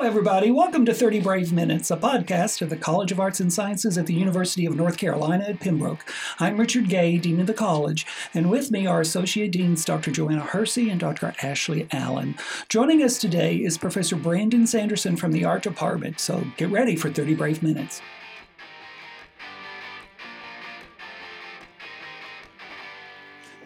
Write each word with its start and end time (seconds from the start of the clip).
Hello, 0.00 0.08
everybody. 0.08 0.50
Welcome 0.50 0.86
to 0.86 0.94
30 0.94 1.20
Brave 1.20 1.52
Minutes, 1.52 1.90
a 1.90 1.96
podcast 1.98 2.62
of 2.62 2.70
the 2.70 2.76
College 2.78 3.12
of 3.12 3.20
Arts 3.20 3.38
and 3.38 3.52
Sciences 3.52 3.98
at 3.98 4.06
the 4.06 4.14
University 4.14 4.64
of 4.64 4.74
North 4.74 4.96
Carolina 4.96 5.44
at 5.46 5.60
Pembroke. 5.60 6.10
I'm 6.38 6.56
Richard 6.56 6.88
Gay, 6.88 7.18
Dean 7.18 7.38
of 7.38 7.46
the 7.46 7.52
College, 7.52 8.06
and 8.32 8.48
with 8.48 8.70
me 8.70 8.86
are 8.86 9.02
Associate 9.02 9.52
Deans 9.52 9.84
Dr. 9.84 10.10
Joanna 10.10 10.40
Hersey 10.40 10.88
and 10.88 10.98
Dr. 10.98 11.34
Ashley 11.42 11.86
Allen. 11.92 12.34
Joining 12.70 13.02
us 13.02 13.18
today 13.18 13.56
is 13.56 13.76
Professor 13.76 14.16
Brandon 14.16 14.66
Sanderson 14.66 15.18
from 15.18 15.32
the 15.32 15.44
Art 15.44 15.62
Department, 15.62 16.18
so 16.18 16.46
get 16.56 16.70
ready 16.70 16.96
for 16.96 17.10
30 17.10 17.34
Brave 17.34 17.62
Minutes. 17.62 18.00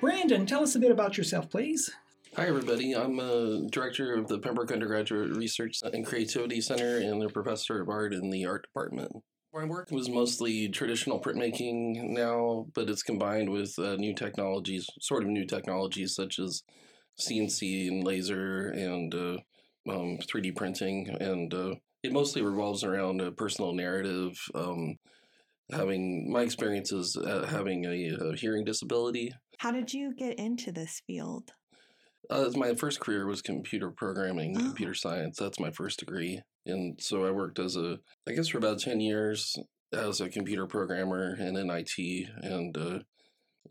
Brandon, 0.01 0.47
tell 0.47 0.65
us 0.65 0.75
a 0.75 0.81
bit 0.81 0.91
about 0.91 1.17
yourself, 1.17 1.49
please. 1.49 1.93
Hi, 2.37 2.47
everybody. 2.49 2.97
I'm 2.97 3.21
a 3.21 3.61
director 3.71 4.15
of 4.15 4.27
the 4.27 4.41
Pembroke 4.41 4.73
Undergraduate 4.73 5.37
Research 5.37 5.79
and 5.85 6.05
Creativity 6.05 6.61
Center 6.61 6.99
and 6.99 7.23
a 7.23 7.29
professor 7.29 7.81
of 7.81 7.89
art 7.89 8.13
in 8.13 8.29
the 8.31 8.45
art 8.45 8.65
department. 8.65 9.13
My 9.55 9.65
work 9.65 9.93
was 9.93 10.09
mostly 10.09 10.69
traditional 10.69 11.21
printmaking 11.21 11.95
now, 12.11 12.67
but 12.75 12.91
it's 12.91 13.05
combined 13.05 13.51
with 13.51 13.79
uh, 13.79 13.95
new 13.95 14.17
technologies, 14.17 14.85
sort 15.01 15.23
of 15.23 15.29
new 15.29 15.47
technologies 15.47 16.17
such 16.17 16.41
as 16.41 16.65
CNC 17.21 17.87
and 17.87 18.05
laser 18.05 18.67
and 18.71 19.15
uh, 19.15 19.37
um, 19.89 20.19
3D 20.29 20.57
printing. 20.57 21.17
And 21.21 21.55
uh, 21.55 21.75
it 22.03 22.13
mostly 22.13 22.43
revolves 22.43 22.83
around 22.83 23.21
a 23.21 23.31
personal 23.31 23.75
narrative. 23.75 24.33
Um, 24.57 24.97
having 25.71 26.33
my 26.33 26.43
experiences 26.43 27.17
uh, 27.17 27.47
having 27.47 27.85
a, 27.85 28.31
a 28.31 28.35
hearing 28.35 28.65
disability. 28.65 29.33
How 29.59 29.71
did 29.71 29.95
you 29.95 30.13
get 30.13 30.37
into 30.37 30.73
this 30.73 31.01
field? 31.07 31.53
Uh, 32.31 32.51
my 32.55 32.75
first 32.75 33.01
career 33.01 33.27
was 33.27 33.43
computer 33.43 33.91
programming, 33.91 34.57
oh. 34.57 34.61
computer 34.61 34.95
science. 34.95 35.39
That's 35.39 35.61
my 35.61 35.71
first 35.71 35.99
degree. 35.99 36.41
And 36.67 37.01
so 37.01 37.27
I 37.27 37.31
worked 37.31 37.59
as 37.59 37.77
a, 37.77 37.99
I 38.29 38.33
guess 38.33 38.49
for 38.49 38.59
about 38.59 38.81
10 38.81 39.01
years 39.01 39.57
as 39.93 40.21
a 40.21 40.29
computer 40.29 40.67
programmer 40.67 41.35
and 41.39 41.57
in 41.57 41.71
IT. 41.71 42.29
And, 42.43 42.77
uh, 42.77 42.99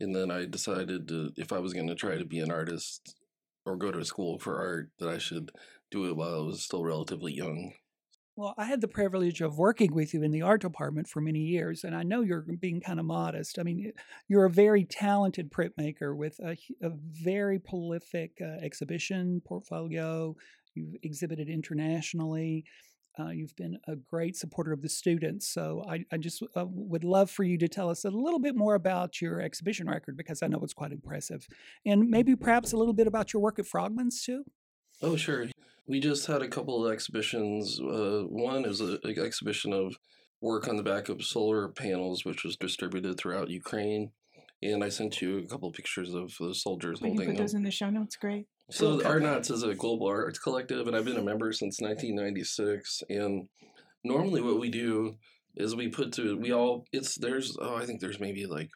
and 0.00 0.14
then 0.14 0.30
I 0.30 0.44
decided 0.46 1.08
to, 1.08 1.30
if 1.36 1.52
I 1.52 1.58
was 1.58 1.72
going 1.72 1.88
to 1.88 1.94
try 1.94 2.16
to 2.16 2.24
be 2.24 2.40
an 2.40 2.50
artist 2.50 3.16
or 3.66 3.76
go 3.76 3.90
to 3.90 4.04
school 4.04 4.38
for 4.38 4.58
art, 4.58 4.90
that 4.98 5.08
I 5.08 5.18
should 5.18 5.50
do 5.90 6.08
it 6.08 6.16
while 6.16 6.34
I 6.34 6.46
was 6.46 6.62
still 6.62 6.84
relatively 6.84 7.32
young. 7.32 7.72
Well, 8.36 8.54
I 8.58 8.64
had 8.64 8.80
the 8.80 8.88
privilege 8.88 9.40
of 9.40 9.58
working 9.58 9.94
with 9.94 10.12
you 10.12 10.24
in 10.24 10.32
the 10.32 10.42
art 10.42 10.60
department 10.60 11.06
for 11.06 11.20
many 11.20 11.38
years, 11.38 11.84
and 11.84 11.94
I 11.94 12.02
know 12.02 12.22
you're 12.22 12.44
being 12.60 12.80
kind 12.80 12.98
of 12.98 13.06
modest. 13.06 13.60
I 13.60 13.62
mean, 13.62 13.92
you're 14.26 14.44
a 14.44 14.50
very 14.50 14.84
talented 14.84 15.52
printmaker 15.52 16.16
with 16.16 16.40
a, 16.40 16.56
a 16.82 16.90
very 16.90 17.60
prolific 17.60 18.32
uh, 18.40 18.64
exhibition 18.64 19.40
portfolio. 19.46 20.34
You've 20.74 20.96
exhibited 21.04 21.48
internationally. 21.48 22.64
Uh, 23.16 23.28
you've 23.28 23.54
been 23.54 23.78
a 23.86 23.94
great 23.94 24.34
supporter 24.36 24.72
of 24.72 24.82
the 24.82 24.88
students. 24.88 25.46
So 25.46 25.84
I, 25.88 26.04
I 26.10 26.16
just 26.16 26.42
uh, 26.56 26.64
would 26.68 27.04
love 27.04 27.30
for 27.30 27.44
you 27.44 27.56
to 27.58 27.68
tell 27.68 27.88
us 27.88 28.04
a 28.04 28.10
little 28.10 28.40
bit 28.40 28.56
more 28.56 28.74
about 28.74 29.20
your 29.20 29.40
exhibition 29.40 29.88
record 29.88 30.16
because 30.16 30.42
I 30.42 30.48
know 30.48 30.58
it's 30.64 30.74
quite 30.74 30.90
impressive. 30.90 31.46
And 31.86 32.10
maybe 32.10 32.34
perhaps 32.34 32.72
a 32.72 32.76
little 32.76 32.94
bit 32.94 33.06
about 33.06 33.32
your 33.32 33.40
work 33.40 33.60
at 33.60 33.66
Frogman's 33.66 34.24
too. 34.24 34.42
Oh, 35.00 35.14
sure. 35.14 35.46
We 35.86 36.00
just 36.00 36.26
had 36.26 36.42
a 36.42 36.48
couple 36.48 36.84
of 36.84 36.92
exhibitions. 36.92 37.78
Uh, 37.80 38.22
one 38.28 38.64
is 38.64 38.80
an 38.80 38.98
exhibition 39.04 39.72
of 39.72 39.96
work 40.40 40.68
on 40.68 40.76
the 40.76 40.82
back 40.82 41.08
of 41.08 41.24
solar 41.24 41.68
panels, 41.68 42.24
which 42.24 42.44
was 42.44 42.56
distributed 42.56 43.18
throughout 43.18 43.50
Ukraine. 43.50 44.12
And 44.62 44.82
I 44.82 44.88
sent 44.88 45.20
you 45.20 45.38
a 45.38 45.46
couple 45.46 45.68
of 45.68 45.74
pictures 45.74 46.14
of 46.14 46.32
the 46.40 46.54
soldiers 46.54 47.00
Will 47.00 47.08
holding 47.08 47.28
you 47.28 47.32
put 47.32 47.36
them. 47.36 47.44
those 47.44 47.54
in 47.54 47.62
the 47.62 47.70
show 47.70 47.90
notes? 47.90 48.16
Great. 48.16 48.46
So 48.70 48.98
Artnauts 49.00 49.50
is 49.50 49.62
a 49.62 49.74
global 49.74 50.06
arts 50.06 50.38
collective, 50.38 50.86
and 50.86 50.96
I've 50.96 51.04
been 51.04 51.18
a 51.18 51.22
member 51.22 51.52
since 51.52 51.80
1996. 51.80 53.02
And 53.10 53.48
normally, 54.02 54.40
what 54.40 54.58
we 54.58 54.70
do 54.70 55.16
is 55.56 55.76
we 55.76 55.88
put 55.88 56.12
to 56.12 56.36
we 56.36 56.52
all 56.52 56.84
it's 56.92 57.14
there's 57.16 57.56
oh 57.60 57.76
I 57.76 57.86
think 57.86 58.00
there's 58.00 58.18
maybe 58.18 58.46
like 58.46 58.70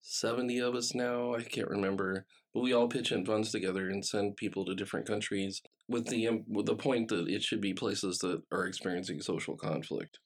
70 0.00 0.58
of 0.60 0.74
us 0.74 0.94
now. 0.94 1.34
I 1.34 1.42
can't 1.42 1.68
remember, 1.68 2.26
but 2.54 2.60
we 2.60 2.72
all 2.72 2.88
pitch 2.88 3.12
in 3.12 3.26
funds 3.26 3.52
together 3.52 3.88
and 3.88 4.04
send 4.04 4.36
people 4.36 4.64
to 4.64 4.74
different 4.74 5.06
countries 5.06 5.62
with 5.92 6.06
the 6.08 6.42
with 6.48 6.66
the 6.66 6.74
point 6.74 7.08
that 7.08 7.28
it 7.28 7.42
should 7.42 7.60
be 7.60 7.74
places 7.74 8.18
that 8.18 8.42
are 8.50 8.66
experiencing 8.66 9.20
social 9.20 9.56
conflict. 9.56 10.18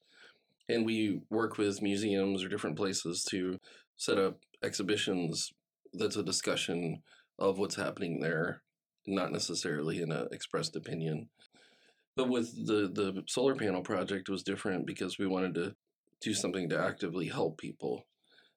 And 0.69 0.85
we 0.85 1.21
work 1.29 1.57
with 1.57 1.81
museums 1.81 2.43
or 2.43 2.49
different 2.49 2.75
places 2.75 3.23
to 3.29 3.57
set 3.95 4.17
up 4.17 4.39
exhibitions 4.63 5.51
that's 5.93 6.17
a 6.17 6.23
discussion 6.23 7.01
of 7.39 7.57
what's 7.57 7.75
happening 7.75 8.19
there, 8.19 8.61
not 9.05 9.31
necessarily 9.31 10.01
in 10.01 10.11
an 10.11 10.27
expressed 10.31 10.75
opinion. 10.75 11.29
But 12.15 12.29
with 12.29 12.65
the 12.65 12.89
the 12.91 13.23
solar 13.27 13.55
panel 13.55 13.81
project 13.81 14.29
was 14.29 14.43
different 14.43 14.87
because 14.87 15.19
we 15.19 15.27
wanted 15.27 15.55
to 15.55 15.75
do 16.21 16.33
something 16.33 16.69
to 16.69 16.79
actively 16.79 17.27
help 17.27 17.57
people. 17.57 18.07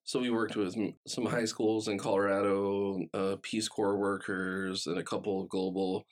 So 0.04 0.18
we 0.18 0.30
worked 0.30 0.56
with 0.56 0.74
some 1.06 1.26
high 1.26 1.44
schools 1.44 1.86
in 1.86 1.98
Colorado, 1.98 3.00
uh, 3.12 3.36
Peace 3.42 3.68
Corps 3.68 3.98
workers, 3.98 4.86
and 4.86 4.98
a 4.98 5.04
couple 5.04 5.42
of 5.42 5.48
global 5.48 6.04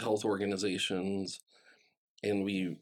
health 0.00 0.24
organizations, 0.24 1.40
and 2.22 2.44
we 2.44 2.76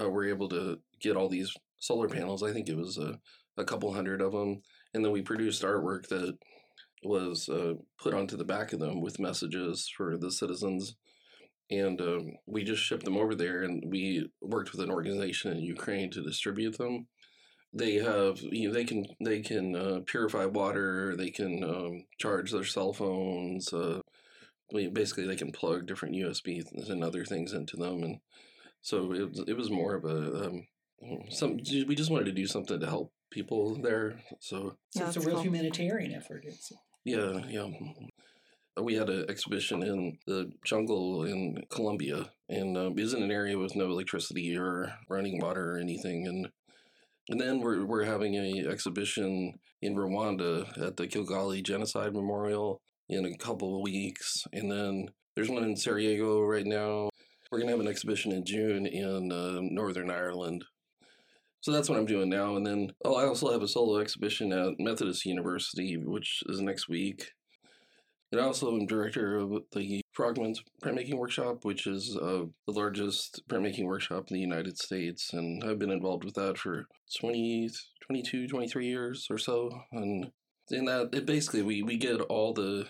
uh, 0.00 0.08
were 0.08 0.28
able 0.28 0.48
to 0.48 0.78
get 1.00 1.16
all 1.16 1.28
these 1.28 1.54
solar 1.78 2.08
panels. 2.08 2.42
I 2.42 2.52
think 2.52 2.68
it 2.68 2.76
was 2.76 2.98
a, 2.98 3.18
a 3.56 3.64
couple 3.64 3.92
hundred 3.92 4.20
of 4.20 4.32
them, 4.32 4.62
and 4.94 5.04
then 5.04 5.12
we 5.12 5.22
produced 5.22 5.62
artwork 5.62 6.08
that 6.08 6.38
was 7.02 7.48
uh, 7.48 7.74
put 7.98 8.14
onto 8.14 8.36
the 8.36 8.44
back 8.44 8.72
of 8.72 8.80
them 8.80 9.00
with 9.00 9.20
messages 9.20 9.90
for 9.96 10.16
the 10.16 10.30
citizens. 10.30 10.96
And 11.70 12.00
um, 12.00 12.32
we 12.46 12.64
just 12.64 12.82
shipped 12.82 13.04
them 13.04 13.16
over 13.16 13.34
there, 13.34 13.62
and 13.62 13.84
we 13.86 14.28
worked 14.40 14.72
with 14.72 14.80
an 14.80 14.90
organization 14.90 15.52
in 15.52 15.62
Ukraine 15.62 16.10
to 16.10 16.22
distribute 16.22 16.76
them. 16.78 17.06
They 17.72 17.94
have, 17.94 18.40
you 18.40 18.68
know, 18.68 18.74
they 18.74 18.84
can 18.84 19.06
they 19.24 19.40
can 19.40 19.76
uh, 19.76 20.00
purify 20.04 20.46
water. 20.46 21.14
They 21.16 21.30
can 21.30 21.62
um, 21.62 22.06
charge 22.18 22.50
their 22.50 22.64
cell 22.64 22.92
phones. 22.92 23.72
Uh, 23.72 24.00
basically 24.72 25.26
they 25.26 25.36
can 25.36 25.52
plug 25.52 25.86
different 25.86 26.14
USBs 26.14 26.88
and 26.88 27.04
other 27.04 27.24
things 27.24 27.52
into 27.52 27.76
them, 27.76 28.02
and 28.02 28.20
so 28.82 29.12
it 29.12 29.28
was, 29.30 29.44
it 29.46 29.56
was 29.56 29.70
more 29.70 29.94
of 29.94 30.04
a 30.04 30.46
um, 30.46 30.66
some. 31.30 31.58
We 31.86 31.94
just 31.94 32.10
wanted 32.10 32.26
to 32.26 32.32
do 32.32 32.46
something 32.46 32.80
to 32.80 32.86
help 32.86 33.12
people 33.30 33.76
there. 33.76 34.20
So, 34.40 34.76
so 34.90 35.06
it's 35.06 35.16
a 35.16 35.20
real 35.20 35.36
cool. 35.36 35.44
humanitarian 35.44 36.12
effort. 36.12 36.44
It's 36.46 36.72
yeah, 37.04 37.40
yeah. 37.48 37.68
We 38.80 38.94
had 38.94 39.10
an 39.10 39.26
exhibition 39.28 39.82
in 39.82 40.18
the 40.26 40.52
jungle 40.64 41.24
in 41.24 41.64
Colombia, 41.70 42.30
and 42.48 42.76
um, 42.76 42.98
is 42.98 43.14
in 43.14 43.22
an 43.22 43.30
area 43.30 43.58
with 43.58 43.76
no 43.76 43.86
electricity 43.86 44.56
or 44.56 44.92
running 45.08 45.40
water 45.40 45.72
or 45.74 45.78
anything, 45.78 46.26
and 46.26 46.48
and 47.28 47.40
then 47.40 47.60
we're 47.60 47.84
we're 47.84 48.04
having 48.04 48.34
a 48.34 48.66
exhibition 48.68 49.58
in 49.82 49.96
Rwanda 49.96 50.86
at 50.86 50.96
the 50.96 51.06
Kigali 51.06 51.62
Genocide 51.62 52.12
Memorial, 52.12 52.82
in 53.10 53.26
a 53.26 53.36
couple 53.36 53.76
of 53.76 53.82
weeks. 53.82 54.46
And 54.52 54.70
then 54.70 55.08
there's 55.34 55.50
one 55.50 55.64
in 55.64 55.76
Sarajevo 55.76 56.42
right 56.42 56.66
now. 56.66 57.10
We're 57.50 57.58
going 57.58 57.68
to 57.68 57.76
have 57.76 57.80
an 57.80 57.88
exhibition 57.88 58.32
in 58.32 58.44
June 58.44 58.86
in 58.86 59.32
uh, 59.32 59.58
Northern 59.60 60.10
Ireland. 60.10 60.64
So 61.60 61.72
that's 61.72 61.88
what 61.88 61.98
I'm 61.98 62.06
doing 62.06 62.30
now. 62.30 62.56
And 62.56 62.64
then, 62.64 62.92
oh, 63.04 63.16
I 63.16 63.26
also 63.26 63.50
have 63.52 63.62
a 63.62 63.68
solo 63.68 63.98
exhibition 64.00 64.52
at 64.52 64.78
Methodist 64.78 65.26
University, 65.26 65.96
which 65.96 66.42
is 66.46 66.60
next 66.60 66.88
week. 66.88 67.32
And 68.32 68.40
I 68.40 68.44
also 68.44 68.72
am 68.72 68.86
director 68.86 69.36
of 69.36 69.50
the 69.72 70.00
Frogman's 70.12 70.62
Printmaking 70.82 71.16
Workshop, 71.16 71.64
which 71.64 71.88
is 71.88 72.16
uh, 72.16 72.44
the 72.66 72.72
largest 72.72 73.42
printmaking 73.50 73.86
workshop 73.86 74.26
in 74.30 74.34
the 74.34 74.40
United 74.40 74.78
States. 74.78 75.32
And 75.32 75.64
I've 75.64 75.80
been 75.80 75.90
involved 75.90 76.24
with 76.24 76.34
that 76.34 76.56
for 76.56 76.86
20, 77.18 77.68
22, 78.06 78.46
23 78.46 78.86
years 78.86 79.26
or 79.28 79.36
so. 79.36 79.82
And 79.90 80.30
in 80.70 80.84
that, 80.84 81.10
it 81.12 81.26
basically, 81.26 81.62
we, 81.62 81.82
we 81.82 81.96
get 81.96 82.20
all 82.20 82.54
the 82.54 82.86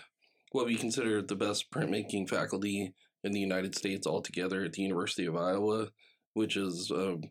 what 0.51 0.65
we 0.65 0.75
consider 0.75 1.21
the 1.21 1.35
best 1.35 1.71
printmaking 1.71 2.29
faculty 2.29 2.93
in 3.23 3.31
the 3.31 3.39
United 3.39 3.75
States 3.75 4.05
altogether 4.05 4.63
at 4.63 4.73
the 4.73 4.81
University 4.81 5.25
of 5.25 5.35
Iowa, 5.35 5.87
which 6.33 6.57
is 6.57 6.91
um, 6.91 7.21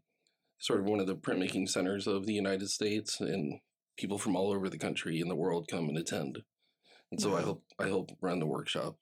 sort 0.59 0.81
of 0.81 0.87
one 0.87 1.01
of 1.01 1.07
the 1.07 1.17
printmaking 1.17 1.69
centers 1.69 2.07
of 2.07 2.27
the 2.27 2.35
United 2.35 2.69
States, 2.71 3.21
and 3.21 3.61
people 3.97 4.19
from 4.19 4.37
all 4.37 4.51
over 4.51 4.69
the 4.69 4.79
country 4.79 5.21
and 5.21 5.31
the 5.31 5.37
world 5.37 5.69
come 5.71 5.89
and 5.89 5.99
attend. 5.99 6.43
And 7.11 7.21
so 7.21 7.31
wow. 7.31 7.37
I 7.37 7.43
hope 7.43 7.63
I 7.79 7.89
hope 7.89 8.11
run 8.21 8.39
the 8.39 8.47
workshop. 8.47 8.97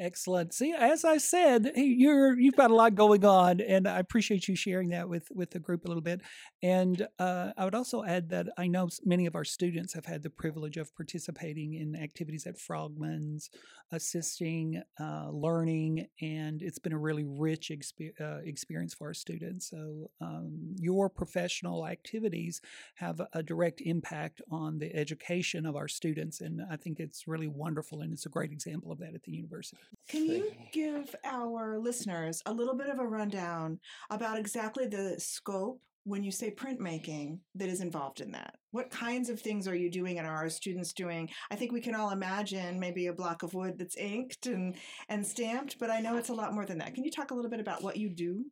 Excellent. 0.00 0.52
See, 0.52 0.72
as 0.76 1.04
I 1.04 1.18
said, 1.18 1.70
you're 1.76 2.36
you've 2.36 2.56
got 2.56 2.72
a 2.72 2.74
lot 2.74 2.96
going 2.96 3.24
on, 3.24 3.60
and 3.60 3.86
I 3.86 4.00
appreciate 4.00 4.48
you 4.48 4.56
sharing 4.56 4.88
that 4.88 5.08
with 5.08 5.28
with 5.32 5.52
the 5.52 5.60
group 5.60 5.84
a 5.84 5.88
little 5.88 6.02
bit. 6.02 6.20
And 6.64 7.06
uh, 7.20 7.52
I 7.56 7.64
would 7.64 7.76
also 7.76 8.02
add 8.02 8.28
that 8.30 8.48
I 8.58 8.66
know 8.66 8.88
many 9.04 9.26
of 9.26 9.36
our 9.36 9.44
students 9.44 9.94
have 9.94 10.04
had 10.04 10.24
the 10.24 10.30
privilege 10.30 10.78
of 10.78 10.92
participating 10.96 11.74
in 11.74 11.94
activities 11.94 12.44
at 12.44 12.58
Frogman's, 12.58 13.50
assisting, 13.92 14.82
uh, 14.98 15.28
learning, 15.30 16.08
and 16.20 16.60
it's 16.60 16.80
been 16.80 16.92
a 16.92 16.98
really 16.98 17.24
rich 17.24 17.70
exp- 17.72 18.20
uh, 18.20 18.40
experience 18.44 18.94
for 18.94 19.06
our 19.06 19.14
students. 19.14 19.70
So 19.70 20.10
um, 20.20 20.74
your 20.76 21.08
professional 21.08 21.86
activities 21.86 22.60
have 22.96 23.20
a 23.32 23.44
direct 23.44 23.80
impact 23.80 24.42
on 24.50 24.78
the 24.80 24.92
education 24.92 25.66
of 25.66 25.76
our 25.76 25.86
students, 25.86 26.40
and 26.40 26.62
I 26.68 26.76
think 26.78 26.98
it's 26.98 27.28
really 27.28 27.46
wonderful, 27.46 28.00
and 28.00 28.12
it's 28.12 28.26
a 28.26 28.30
great 28.30 28.50
example 28.50 28.90
of 28.90 28.98
that 28.98 29.14
at 29.14 29.22
the 29.22 29.30
university. 29.32 29.83
Can 30.08 30.26
you 30.26 30.52
give 30.72 31.14
our 31.24 31.78
listeners 31.78 32.42
a 32.46 32.52
little 32.52 32.74
bit 32.74 32.88
of 32.88 32.98
a 32.98 33.06
rundown 33.06 33.78
about 34.10 34.38
exactly 34.38 34.86
the 34.86 35.16
scope 35.18 35.80
when 36.04 36.22
you 36.22 36.30
say 36.30 36.50
printmaking 36.50 37.38
that 37.54 37.68
is 37.68 37.80
involved 37.80 38.20
in 38.20 38.32
that? 38.32 38.56
What 38.70 38.90
kinds 38.90 39.30
of 39.30 39.40
things 39.40 39.66
are 39.66 39.74
you 39.74 39.90
doing 39.90 40.18
and 40.18 40.26
are 40.26 40.36
our 40.36 40.50
students 40.50 40.92
doing? 40.92 41.30
I 41.50 41.56
think 41.56 41.72
we 41.72 41.80
can 41.80 41.94
all 41.94 42.10
imagine 42.10 42.78
maybe 42.78 43.06
a 43.06 43.12
block 43.12 43.42
of 43.42 43.54
wood 43.54 43.78
that's 43.78 43.96
inked 43.96 44.46
and, 44.46 44.76
and 45.08 45.26
stamped, 45.26 45.78
but 45.78 45.90
I 45.90 46.00
know 46.00 46.16
it's 46.16 46.28
a 46.28 46.34
lot 46.34 46.52
more 46.52 46.66
than 46.66 46.78
that. 46.78 46.94
Can 46.94 47.04
you 47.04 47.10
talk 47.10 47.30
a 47.30 47.34
little 47.34 47.50
bit 47.50 47.60
about 47.60 47.82
what 47.82 47.96
you 47.96 48.10
do? 48.10 48.44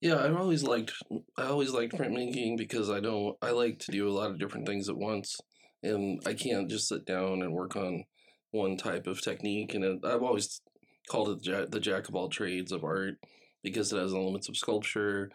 Yeah, 0.00 0.24
I've 0.24 0.36
always 0.36 0.62
liked 0.62 0.94
I 1.36 1.44
always 1.44 1.72
liked 1.72 1.94
printmaking 1.94 2.56
because 2.56 2.88
I 2.88 3.00
don't 3.00 3.36
I 3.42 3.50
like 3.50 3.80
to 3.80 3.92
do 3.92 4.08
a 4.08 4.12
lot 4.12 4.30
of 4.30 4.38
different 4.38 4.66
things 4.66 4.88
at 4.88 4.96
once, 4.96 5.36
and 5.82 6.22
I 6.26 6.32
can't 6.32 6.70
just 6.70 6.88
sit 6.88 7.04
down 7.04 7.42
and 7.42 7.52
work 7.52 7.76
on 7.76 8.04
one 8.50 8.76
type 8.76 9.06
of 9.06 9.20
technique. 9.22 9.74
And 9.74 9.84
it, 9.84 9.98
I've 10.04 10.22
always 10.22 10.60
called 11.08 11.28
it 11.28 11.42
the 11.42 11.50
jack, 11.50 11.70
the 11.70 11.80
jack 11.80 12.08
of 12.08 12.14
all 12.14 12.28
trades 12.28 12.72
of 12.72 12.84
art 12.84 13.14
because 13.62 13.92
it 13.92 13.98
has 13.98 14.14
elements 14.14 14.48
of 14.48 14.56
sculpture. 14.56 15.30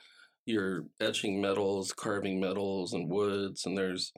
You're 0.45 0.85
etching 1.01 1.41
metals, 1.41 1.91
carving 1.91 2.39
metals 2.39 2.93
and 2.93 3.09
woods, 3.09 3.65
and 3.65 3.77
there's 3.77 4.13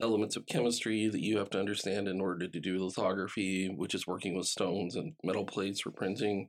elements 0.00 0.36
of 0.36 0.46
chemistry 0.46 1.08
that 1.08 1.22
you 1.22 1.38
have 1.38 1.50
to 1.50 1.58
understand 1.58 2.08
in 2.08 2.20
order 2.20 2.48
to 2.48 2.60
do 2.60 2.84
lithography, 2.84 3.72
which 3.74 3.94
is 3.94 4.06
working 4.06 4.36
with 4.36 4.46
stones 4.46 4.96
and 4.96 5.14
metal 5.22 5.44
plates 5.44 5.80
for 5.80 5.90
printing. 5.90 6.48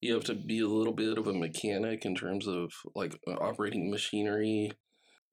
You 0.00 0.14
have 0.14 0.24
to 0.24 0.34
be 0.34 0.60
a 0.60 0.68
little 0.68 0.92
bit 0.92 1.16
of 1.16 1.26
a 1.26 1.32
mechanic 1.32 2.04
in 2.04 2.14
terms 2.14 2.46
of 2.46 2.72
like 2.94 3.18
uh, 3.26 3.32
operating 3.32 3.90
machinery. 3.90 4.72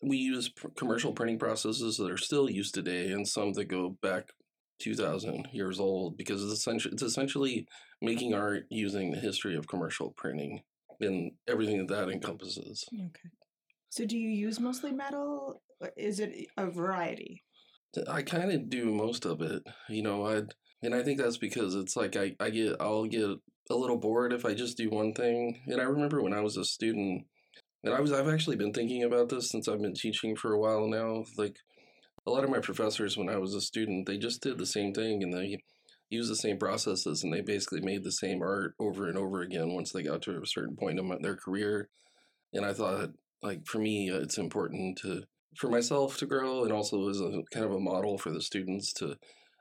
We 0.01 0.17
use 0.17 0.51
commercial 0.77 1.13
printing 1.13 1.39
processes 1.39 1.97
that 1.97 2.11
are 2.11 2.17
still 2.17 2.49
used 2.49 2.73
today, 2.73 3.11
and 3.11 3.27
some 3.27 3.53
that 3.53 3.65
go 3.65 3.97
back 4.01 4.29
2,000 4.79 5.47
years 5.51 5.79
old 5.79 6.17
because 6.17 6.43
it's 6.43 6.53
essentially, 6.53 6.93
it's 6.93 7.03
essentially 7.03 7.67
making 8.01 8.33
art 8.33 8.65
using 8.69 9.11
the 9.11 9.19
history 9.19 9.55
of 9.55 9.67
commercial 9.67 10.13
printing 10.17 10.61
and 10.99 11.31
everything 11.47 11.77
that 11.77 11.87
that 11.87 12.09
encompasses. 12.09 12.85
Okay. 12.93 13.29
So 13.89 14.05
do 14.05 14.17
you 14.17 14.29
use 14.29 14.59
mostly 14.59 14.91
metal? 14.91 15.61
Or 15.79 15.91
is 15.97 16.19
it 16.19 16.47
a 16.57 16.67
variety? 16.67 17.43
I 18.09 18.23
kind 18.23 18.51
of 18.51 18.69
do 18.69 18.85
most 18.91 19.25
of 19.25 19.41
it, 19.41 19.63
you 19.89 20.01
know. 20.01 20.25
I 20.25 20.41
and 20.81 20.95
I 20.95 21.03
think 21.03 21.19
that's 21.19 21.37
because 21.37 21.75
it's 21.75 21.95
like 21.95 22.15
I 22.15 22.35
I 22.39 22.49
get 22.49 22.75
I'll 22.79 23.05
get 23.05 23.29
a 23.69 23.75
little 23.75 23.97
bored 23.97 24.33
if 24.33 24.45
I 24.45 24.53
just 24.53 24.77
do 24.77 24.89
one 24.89 25.13
thing. 25.13 25.61
And 25.67 25.79
I 25.79 25.83
remember 25.83 26.21
when 26.21 26.33
I 26.33 26.41
was 26.41 26.57
a 26.57 26.65
student, 26.65 27.25
and 27.83 27.93
I 27.93 28.01
was 28.01 28.11
I've 28.11 28.27
actually 28.27 28.55
been 28.55 28.73
thinking 28.73 29.03
about 29.03 29.29
this 29.29 29.49
since 29.49 29.67
I've 29.67 29.81
been 29.81 29.93
teaching 29.93 30.35
for 30.35 30.53
a 30.53 30.59
while 30.59 30.87
now. 30.87 31.25
Like 31.37 31.57
a 32.25 32.31
lot 32.31 32.43
of 32.43 32.49
my 32.49 32.59
professors 32.59 33.17
when 33.17 33.29
I 33.29 33.37
was 33.37 33.53
a 33.53 33.61
student, 33.61 34.05
they 34.05 34.17
just 34.17 34.41
did 34.41 34.57
the 34.57 34.65
same 34.65 34.93
thing 34.93 35.23
and 35.23 35.33
they 35.33 35.59
used 36.09 36.31
the 36.31 36.35
same 36.35 36.57
processes 36.57 37.23
and 37.23 37.33
they 37.33 37.41
basically 37.41 37.81
made 37.81 38.03
the 38.03 38.11
same 38.11 38.41
art 38.41 38.75
over 38.79 39.07
and 39.07 39.17
over 39.17 39.41
again 39.41 39.73
once 39.73 39.91
they 39.91 40.03
got 40.03 40.21
to 40.23 40.41
a 40.41 40.45
certain 40.45 40.75
point 40.75 40.99
in 40.99 41.21
their 41.21 41.35
career. 41.35 41.89
And 42.53 42.65
I 42.65 42.73
thought, 42.73 43.09
like 43.41 43.65
for 43.65 43.79
me, 43.79 44.11
uh, 44.11 44.19
it's 44.19 44.37
important 44.37 44.99
to 44.99 45.23
for 45.57 45.69
myself 45.69 46.17
to 46.17 46.25
grow 46.25 46.63
and 46.63 46.71
also 46.71 47.09
as 47.09 47.19
a 47.19 47.43
kind 47.51 47.65
of 47.65 47.73
a 47.73 47.79
model 47.79 48.17
for 48.17 48.31
the 48.31 48.41
students 48.41 48.93
to 48.93 49.17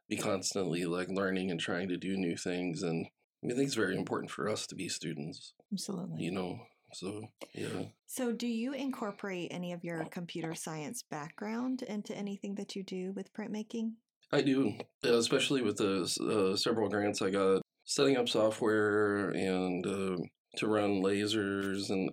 be 0.08 0.16
constantly 0.16 0.84
like 0.84 1.08
learning 1.08 1.50
and 1.50 1.60
trying 1.60 1.88
to 1.88 1.96
do 1.96 2.16
new 2.16 2.36
things 2.36 2.82
and 2.82 3.06
I, 3.42 3.46
mean, 3.46 3.52
I 3.52 3.56
think 3.56 3.66
it's 3.66 3.76
very 3.76 3.96
important 3.96 4.30
for 4.30 4.48
us 4.48 4.66
to 4.68 4.74
be 4.74 4.88
students 4.88 5.52
Absolutely. 5.72 6.22
you 6.22 6.32
know 6.32 6.60
so 6.94 7.22
yeah 7.54 7.84
So, 8.06 8.32
do 8.32 8.46
you 8.46 8.74
incorporate 8.74 9.48
any 9.50 9.72
of 9.72 9.84
your 9.84 10.04
computer 10.06 10.54
science 10.54 11.02
background 11.02 11.82
into 11.82 12.14
anything 12.14 12.54
that 12.56 12.76
you 12.76 12.82
do 12.82 13.12
with 13.12 13.32
printmaking? 13.32 13.92
i 14.32 14.42
do 14.42 14.74
uh, 15.04 15.14
especially 15.14 15.62
with 15.62 15.76
the 15.76 16.02
uh, 16.52 16.56
several 16.56 16.88
grants 16.88 17.22
i 17.22 17.30
got 17.30 17.62
setting 17.84 18.16
up 18.16 18.28
software 18.28 19.30
and 19.30 19.86
uh, 19.86 20.16
to 20.56 20.66
run 20.66 21.02
lasers 21.02 21.90
and 21.90 22.10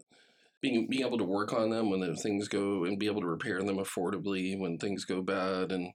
being 0.62 0.88
being 0.90 1.06
able 1.06 1.18
to 1.18 1.24
work 1.24 1.54
on 1.54 1.70
them 1.70 1.90
when 1.90 2.02
the 2.02 2.16
things 2.16 2.48
go 2.48 2.84
and 2.86 3.00
be 3.00 3.06
able 3.06 3.22
to 3.22 3.28
repair 3.28 3.62
them 3.64 3.78
affordably 3.78 4.60
when 4.60 4.78
things 4.78 5.06
go 5.06 5.22
bad 5.22 5.72
and 5.72 5.92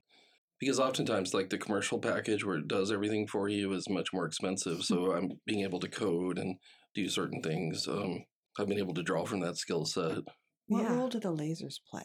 because 0.59 0.79
oftentimes 0.79 1.33
like 1.33 1.49
the 1.49 1.57
commercial 1.57 1.99
package 1.99 2.43
where 2.45 2.57
it 2.57 2.67
does 2.67 2.91
everything 2.91 3.27
for 3.27 3.49
you 3.49 3.73
is 3.73 3.89
much 3.89 4.13
more 4.13 4.25
expensive 4.25 4.83
so 4.83 5.13
i'm 5.13 5.29
being 5.45 5.61
able 5.61 5.79
to 5.79 5.89
code 5.89 6.37
and 6.37 6.55
do 6.93 7.07
certain 7.09 7.41
things 7.41 7.87
um, 7.87 8.23
i've 8.57 8.67
been 8.67 8.79
able 8.79 8.93
to 8.93 9.03
draw 9.03 9.25
from 9.25 9.39
that 9.41 9.57
skill 9.57 9.85
set 9.85 10.19
What 10.67 10.83
Yeah. 10.83 10.95
role 10.97 11.09
do 11.09 11.19
the 11.19 11.33
lasers 11.33 11.79
play? 11.89 12.03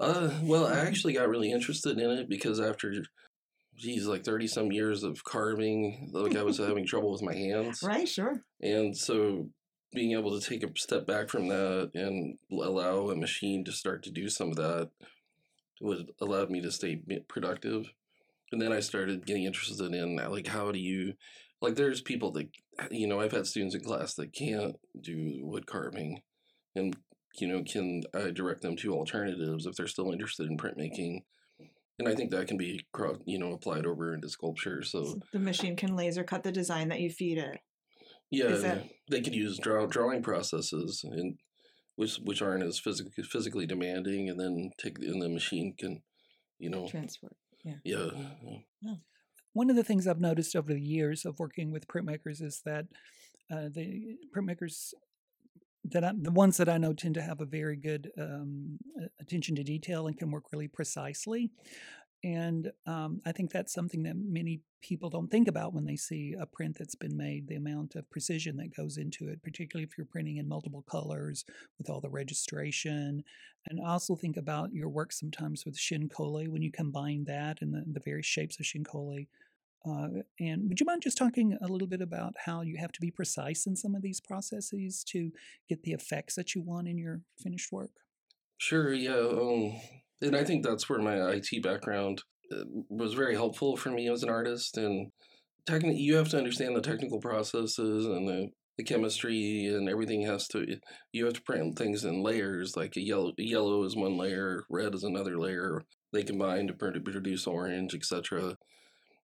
uh, 0.00 0.30
well 0.42 0.66
i 0.66 0.78
actually 0.86 1.12
got 1.14 1.28
really 1.28 1.50
interested 1.50 1.98
in 1.98 2.10
it 2.10 2.28
because 2.28 2.60
after 2.60 2.94
geez 3.76 4.06
like 4.06 4.24
30 4.24 4.46
some 4.48 4.72
years 4.72 5.02
of 5.02 5.22
carving 5.24 6.10
like 6.12 6.36
i 6.36 6.42
was 6.42 6.58
having 6.70 6.86
trouble 6.86 7.12
with 7.12 7.22
my 7.22 7.34
hands 7.34 7.82
Right, 7.82 8.08
sure. 8.08 8.42
and 8.60 8.96
so 8.96 9.48
being 9.92 10.12
able 10.12 10.38
to 10.38 10.46
take 10.46 10.62
a 10.62 10.78
step 10.78 11.06
back 11.06 11.30
from 11.30 11.48
that 11.48 11.90
and 11.94 12.38
allow 12.52 13.08
a 13.08 13.16
machine 13.16 13.64
to 13.64 13.72
start 13.72 14.02
to 14.02 14.10
do 14.10 14.28
some 14.28 14.50
of 14.50 14.56
that 14.56 14.90
would 15.80 16.10
allowed 16.20 16.50
me 16.50 16.60
to 16.60 16.70
stay 16.70 17.00
productive. 17.28 17.86
And 18.52 18.60
then 18.60 18.72
I 18.72 18.80
started 18.80 19.24
getting 19.26 19.44
interested 19.44 19.94
in 19.94 20.16
like 20.16 20.46
how 20.48 20.72
do 20.72 20.78
you 20.78 21.14
like 21.60 21.74
there's 21.74 22.00
people 22.00 22.30
that 22.32 22.48
you 22.90 23.06
know 23.06 23.20
I've 23.20 23.32
had 23.32 23.46
students 23.46 23.74
in 23.74 23.82
class 23.82 24.14
that 24.14 24.32
can't 24.32 24.76
do 25.00 25.40
wood 25.42 25.66
carving 25.66 26.20
and 26.74 26.96
you 27.38 27.48
know 27.48 27.62
can 27.62 28.02
I 28.14 28.30
direct 28.30 28.62
them 28.62 28.76
to 28.76 28.94
alternatives 28.94 29.66
if 29.66 29.74
they're 29.76 29.86
still 29.86 30.12
interested 30.12 30.48
in 30.48 30.56
printmaking. 30.56 31.22
And 32.00 32.08
I 32.08 32.14
think 32.14 32.30
that 32.30 32.46
can 32.46 32.56
be 32.56 32.86
you 33.26 33.38
know 33.38 33.52
applied 33.52 33.86
over 33.86 34.14
into 34.14 34.28
sculpture. 34.28 34.82
So 34.82 35.18
The 35.32 35.40
machine 35.40 35.76
can 35.76 35.96
laser 35.96 36.22
cut 36.22 36.44
the 36.44 36.52
design 36.52 36.88
that 36.88 37.00
you 37.00 37.10
feed 37.10 37.38
it. 37.38 37.58
Yeah, 38.30 38.56
that- 38.56 38.88
they 39.10 39.20
could 39.22 39.34
use 39.34 39.58
draw, 39.58 39.86
drawing 39.86 40.22
processes 40.22 41.02
and 41.02 41.38
which 41.96 42.16
which 42.18 42.40
aren't 42.42 42.62
as 42.62 42.78
physically 42.78 43.24
physically 43.24 43.66
demanding, 43.66 44.28
and 44.28 44.38
then 44.38 44.70
take 44.78 44.98
and 44.98 45.20
the 45.20 45.28
machine 45.28 45.74
can, 45.76 46.02
you 46.58 46.70
know, 46.70 46.86
Transfer. 46.86 47.32
Yeah 47.64 47.74
yeah, 47.84 48.10
One 49.52 49.70
of 49.70 49.76
the 49.76 49.84
things 49.84 50.06
I've 50.06 50.20
noticed 50.20 50.54
over 50.54 50.72
the 50.72 50.80
years 50.80 51.24
of 51.24 51.38
working 51.38 51.70
with 51.70 51.88
printmakers 51.88 52.42
is 52.42 52.62
that 52.64 52.86
uh, 53.50 53.68
the 53.70 54.16
printmakers 54.34 54.92
that 55.84 56.04
I, 56.04 56.12
the 56.20 56.30
ones 56.30 56.56
that 56.58 56.68
I 56.68 56.78
know 56.78 56.92
tend 56.92 57.14
to 57.14 57.22
have 57.22 57.40
a 57.40 57.46
very 57.46 57.76
good 57.76 58.10
um, 58.18 58.78
attention 59.20 59.56
to 59.56 59.64
detail 59.64 60.06
and 60.06 60.18
can 60.18 60.30
work 60.30 60.44
really 60.52 60.68
precisely. 60.68 61.50
And 62.24 62.72
um, 62.86 63.20
I 63.24 63.32
think 63.32 63.52
that's 63.52 63.72
something 63.72 64.02
that 64.02 64.16
many 64.16 64.60
people 64.82 65.08
don't 65.08 65.30
think 65.30 65.46
about 65.46 65.72
when 65.72 65.84
they 65.84 65.96
see 65.96 66.34
a 66.38 66.46
print 66.46 66.76
that's 66.78 66.96
been 66.96 67.16
made, 67.16 67.46
the 67.46 67.56
amount 67.56 67.94
of 67.94 68.10
precision 68.10 68.56
that 68.56 68.76
goes 68.76 68.96
into 68.96 69.28
it, 69.28 69.42
particularly 69.42 69.84
if 69.84 69.96
you're 69.96 70.06
printing 70.06 70.38
in 70.38 70.48
multiple 70.48 70.84
colors 70.90 71.44
with 71.78 71.88
all 71.88 72.00
the 72.00 72.10
registration. 72.10 73.22
And 73.66 73.80
also 73.84 74.16
think 74.16 74.36
about 74.36 74.72
your 74.72 74.88
work 74.88 75.12
sometimes 75.12 75.64
with 75.64 75.78
chine-collé 75.78 76.48
when 76.48 76.62
you 76.62 76.72
combine 76.72 77.24
that 77.24 77.58
and 77.60 77.72
the, 77.72 77.84
the 77.86 78.00
various 78.04 78.26
shapes 78.26 78.58
of 78.58 78.66
chine-collé. 78.66 79.28
Uh, 79.88 80.22
and 80.40 80.68
would 80.68 80.80
you 80.80 80.86
mind 80.86 81.02
just 81.02 81.16
talking 81.16 81.56
a 81.62 81.68
little 81.68 81.86
bit 81.86 82.00
about 82.00 82.34
how 82.46 82.62
you 82.62 82.76
have 82.78 82.92
to 82.92 83.00
be 83.00 83.12
precise 83.12 83.64
in 83.66 83.76
some 83.76 83.94
of 83.94 84.02
these 84.02 84.20
processes 84.20 85.04
to 85.04 85.30
get 85.68 85.82
the 85.84 85.92
effects 85.92 86.34
that 86.34 86.54
you 86.54 86.62
want 86.62 86.88
in 86.88 86.98
your 86.98 87.20
finished 87.40 87.70
work? 87.70 87.92
sure, 88.58 88.92
yeah. 88.92 89.16
Um, 89.16 89.80
and 90.20 90.36
I 90.36 90.44
think 90.44 90.64
that's 90.64 90.88
where 90.88 91.00
my 91.00 91.32
IT 91.32 91.62
background 91.62 92.22
uh, 92.52 92.64
was 92.88 93.14
very 93.14 93.34
helpful 93.34 93.76
for 93.76 93.90
me 93.90 94.08
as 94.08 94.22
an 94.22 94.30
artist. 94.30 94.76
And 94.76 95.12
technically, 95.66 96.00
you 96.00 96.16
have 96.16 96.28
to 96.30 96.38
understand 96.38 96.74
the 96.74 96.80
technical 96.80 97.20
processes 97.20 98.06
and 98.06 98.28
the 98.28 98.48
the 98.78 98.84
chemistry 98.84 99.66
and 99.66 99.88
everything 99.88 100.22
has 100.22 100.46
to. 100.48 100.64
You 101.12 101.24
have 101.24 101.34
to 101.34 101.42
print 101.42 101.76
things 101.76 102.04
in 102.04 102.22
layers. 102.22 102.76
Like 102.76 102.96
a 102.96 103.00
yellow, 103.00 103.32
yellow 103.36 103.82
is 103.82 103.96
one 103.96 104.16
layer, 104.16 104.64
red 104.70 104.94
is 104.94 105.02
another 105.02 105.36
layer. 105.36 105.82
They 106.12 106.22
combine 106.22 106.68
to 106.68 106.74
pr- 106.74 106.98
produce 107.04 107.46
orange, 107.46 107.94
etc. 107.94 108.56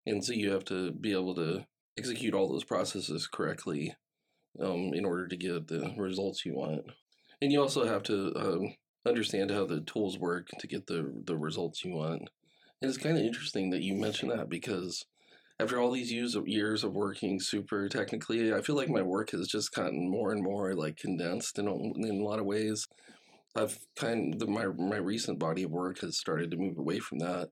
And 0.07 0.25
so 0.25 0.33
you 0.33 0.51
have 0.51 0.65
to 0.65 0.91
be 0.91 1.11
able 1.11 1.35
to 1.35 1.65
execute 1.97 2.33
all 2.33 2.51
those 2.51 2.63
processes 2.63 3.27
correctly 3.27 3.95
um, 4.59 4.91
in 4.93 5.05
order 5.05 5.27
to 5.27 5.37
get 5.37 5.67
the 5.67 5.93
results 5.97 6.45
you 6.45 6.55
want. 6.55 6.85
And 7.39 7.51
you 7.51 7.61
also 7.61 7.85
have 7.85 8.03
to 8.03 8.33
um, 8.35 8.75
understand 9.05 9.51
how 9.51 9.65
the 9.65 9.81
tools 9.81 10.17
work 10.17 10.47
to 10.59 10.67
get 10.67 10.87
the 10.87 11.13
the 11.25 11.37
results 11.37 11.83
you 11.83 11.93
want. 11.93 12.29
And 12.81 12.89
it's 12.89 12.97
kind 12.97 13.17
of 13.17 13.23
interesting 13.23 13.69
that 13.69 13.81
you 13.81 13.95
mentioned 13.95 14.31
that 14.31 14.49
because 14.49 15.05
after 15.59 15.79
all 15.79 15.91
these 15.91 16.11
years 16.11 16.35
of 16.35 16.47
years 16.47 16.83
of 16.83 16.93
working 16.93 17.39
super 17.39 17.87
technically, 17.87 18.53
I 18.53 18.61
feel 18.61 18.75
like 18.75 18.89
my 18.89 19.01
work 19.01 19.31
has 19.31 19.47
just 19.47 19.73
gotten 19.73 20.09
more 20.09 20.31
and 20.31 20.43
more 20.43 20.73
like 20.73 20.97
condensed 20.97 21.59
in 21.59 21.67
a, 21.67 21.75
in 21.75 22.21
a 22.21 22.23
lot 22.23 22.39
of 22.39 22.45
ways. 22.45 22.87
I've 23.55 23.77
kind 23.95 24.41
of 24.41 24.49
my 24.49 24.65
my 24.65 24.97
recent 24.97 25.39
body 25.39 25.63
of 25.63 25.71
work 25.71 25.99
has 25.99 26.17
started 26.17 26.51
to 26.51 26.57
move 26.57 26.77
away 26.77 26.99
from 26.99 27.19
that. 27.19 27.49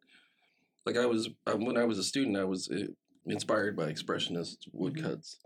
Like 0.86 0.98
I 0.98 1.06
was 1.06 1.30
when 1.56 1.78
I 1.78 1.86
was 1.86 2.00
a 2.00 2.04
student, 2.04 2.38
I 2.38 2.44
was 2.44 2.70
uh, 2.70 2.88
inspired 3.28 3.78
by 3.78 3.92
expressionist 3.92 4.58
woodcuts, 4.74 5.38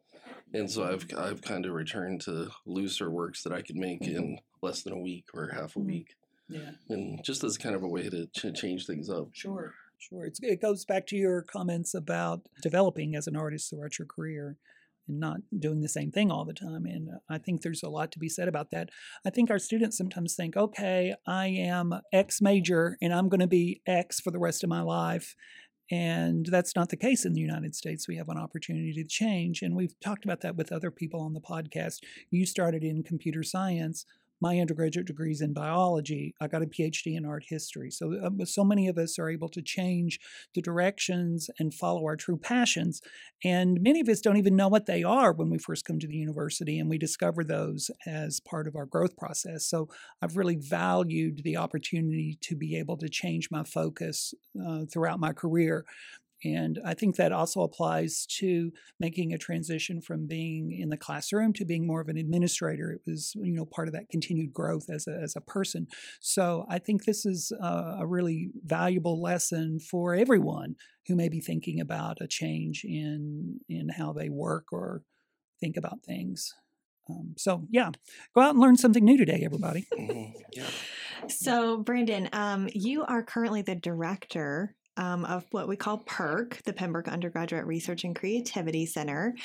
and 0.54 0.70
so 0.70 0.84
I've 0.84 1.08
mm-hmm. 1.08 1.20
I've 1.20 1.42
kind 1.42 1.66
of 1.66 1.74
returned 1.74 2.22
to 2.22 2.50
looser 2.66 3.10
works 3.10 3.44
that 3.44 3.54
I 3.54 3.62
could 3.62 3.76
make 3.78 4.02
mm-hmm. 4.02 4.16
in 4.18 4.40
less 4.62 4.84
than 4.84 4.94
a 4.94 5.00
week 5.00 5.26
or 5.34 5.50
half 5.50 5.76
a 5.76 5.80
Mhm. 5.80 5.86
week, 5.86 6.16
Yeah, 6.50 6.72
and 6.90 7.24
just 7.24 7.44
as 7.44 7.58
kind 7.58 7.76
of 7.76 7.84
a 7.84 7.88
way 7.88 8.10
to 8.10 8.28
ch- 8.28 8.54
change 8.60 8.86
things 8.86 9.10
up. 9.10 9.30
sure, 9.34 9.74
sure. 10.00 10.26
It's, 10.26 10.40
it 10.42 10.62
goes 10.62 10.86
back 10.86 11.06
to 11.08 11.16
your 11.16 11.42
comments 11.44 11.94
about 11.94 12.48
developing 12.62 13.16
as 13.16 13.28
an 13.28 13.36
artist 13.36 13.70
throughout 13.70 13.98
your 14.00 14.08
career. 14.08 14.58
and 15.08 15.20
not 15.20 15.38
doing 15.60 15.82
the 15.82 15.88
same 15.88 16.10
thing 16.12 16.32
all 16.32 16.46
the 16.46 16.52
time. 16.54 16.84
And 16.88 17.10
uh, 17.10 17.18
I 17.30 17.38
think 17.38 17.62
there's 17.62 17.84
a 17.84 17.90
lot 17.90 18.12
to 18.14 18.18
be 18.18 18.28
said 18.28 18.48
about 18.48 18.72
that. 18.72 18.90
I 19.24 19.30
think 19.30 19.52
our 19.52 19.60
students 19.60 19.96
sometimes 20.00 20.34
think, 20.34 20.58
okay, 20.58 21.14
I 21.28 21.46
am 21.46 21.94
X 22.12 22.42
major 22.42 22.98
and 23.04 23.14
I'm 23.14 23.30
going 23.30 23.40
to 23.40 23.46
be 23.46 23.82
X 23.86 24.20
for 24.20 24.32
the 24.32 24.40
rest 24.40 24.64
of 24.64 24.70
my 24.72 24.82
life. 24.82 25.36
And 25.92 26.46
that's 26.48 26.76
not 26.76 26.90
the 26.90 26.98
case 26.98 27.26
in 27.26 27.34
the 27.34 27.42
United 27.42 27.76
States. 27.76 28.08
We 28.08 28.18
have 28.18 28.30
an 28.30 28.38
opportunity 28.38 28.94
to 28.94 29.04
change. 29.04 29.62
And 29.62 29.76
we've 29.76 30.00
talked 30.00 30.26
about 30.26 30.42
that 30.42 30.56
with 30.56 30.72
other 30.72 30.92
people 30.92 31.22
on 31.22 31.34
the 31.34 31.42
podcast. 31.42 32.00
You 32.32 32.46
started 32.46 32.84
in 32.84 33.04
computer 33.04 33.44
science 33.44 34.06
my 34.42 34.60
undergraduate 34.60 35.08
degree 35.08 35.32
is 35.32 35.42
in 35.42 35.54
biology. 35.54 36.34
I 36.42 36.48
got 36.48 36.62
a 36.62 36.68
PhD 36.68 37.18
in 37.18 37.26
art 37.26 37.46
history. 37.48 37.92
So, 37.92 38.14
uh, 38.14 38.46
so 38.46 38.64
many 38.64 38.88
of 38.88 38.98
us 38.98 39.18
are 39.18 39.30
able 39.30 39.50
to 39.50 39.62
change 39.62 40.20
the 40.54 40.62
directions 40.62 41.50
and 41.60 41.74
follow 41.74 42.04
our 42.06 42.16
true 42.16 42.38
passions. 42.38 43.02
And 43.44 43.82
many 43.82 44.02
of 44.02 44.10
us 44.10 44.22
don't 44.22 44.38
even 44.38 44.56
know 44.56 44.68
what 44.68 44.86
they 44.86 45.04
are 45.04 45.32
when 45.34 45.50
we 45.50 45.58
first 45.58 45.86
come 45.86 46.00
to 46.00 46.08
the 46.08 46.16
university, 46.16 46.80
and 46.80 46.90
we 46.90 46.98
discover 46.98 47.44
those 47.44 47.90
as 48.06 48.40
part 48.40 48.68
of 48.68 48.76
our 48.76 48.86
growth 48.86 49.16
process. 49.18 49.66
So, 49.66 49.90
I've 50.22 50.38
really 50.38 50.58
valued 50.58 51.42
the 51.44 51.58
opportunity 51.58 52.38
to 52.42 52.56
be 52.56 52.78
able 52.78 52.98
to 52.98 53.10
change 53.10 53.50
my 53.52 53.64
focus 53.64 54.34
uh, 54.66 54.86
throughout 54.92 55.20
my 55.20 55.34
career. 55.34 55.86
And 56.46 56.80
I 56.86 56.94
think 56.94 57.16
that 57.16 57.32
also 57.32 57.62
applies 57.62 58.28
to 58.38 58.72
making 59.00 59.34
a 59.34 59.38
transition 59.38 60.00
from 60.00 60.28
being 60.28 60.72
in 60.72 60.90
the 60.90 60.98
classroom 60.98 61.54
to 61.54 61.66
being 61.66 61.88
more 61.88 62.02
of 62.02 62.08
an 62.08 62.18
administrator. 62.18 62.92
It 62.92 63.02
was, 63.10 63.34
you 63.36 63.54
know, 63.54 63.66
part 63.66 63.88
of 63.88 63.94
that 63.96 64.10
continued 64.10 64.54
growth 64.54 64.86
as 64.90 65.08
a, 65.08 65.20
as 65.22 65.36
a 65.36 65.42
person. 65.42 65.88
So 66.20 66.66
I 66.70 66.78
think 66.78 67.06
this 67.06 67.26
is 67.26 67.52
a, 67.60 67.98
a 68.02 68.06
really 68.06 68.52
valuable 68.64 69.20
lesson 69.20 69.80
for 69.80 70.14
everyone 70.14 70.76
who 71.08 71.16
may 71.16 71.30
be 71.30 71.40
thinking 71.42 71.80
about 71.80 72.22
a 72.22 72.28
change 72.28 72.84
in 72.84 73.60
in 73.68 73.90
how 73.90 74.14
they 74.14 74.30
work 74.30 74.66
or 74.72 75.02
think 75.60 75.78
about 75.78 76.04
things. 76.04 76.54
Um, 77.10 77.34
so 77.38 77.68
yeah, 77.72 77.90
go 78.36 78.42
out 78.42 78.52
and 78.52 78.60
learn 78.60 78.78
something 78.78 79.04
new 79.04 79.18
today, 79.18 79.42
everybody. 79.44 79.88
Mhm, 79.94 80.34
Yeah. 80.54 80.70
So, 81.28 81.78
Brandon, 81.78 82.30
um, 82.34 82.70
you 82.74 83.04
are 83.04 83.24
currently 83.24 83.64
the 83.64 83.76
director 83.76 84.76
um, 84.98 85.26
of 85.26 85.46
what 85.52 85.68
we 85.68 85.76
call 85.76 86.00
PERC, 86.00 86.64
the 86.64 86.74
Pembroke 86.74 87.08
Undergraduate 87.08 87.66
Research 87.66 88.04
and 88.04 88.16
Creativity 88.16 88.86
Center. 88.86 89.36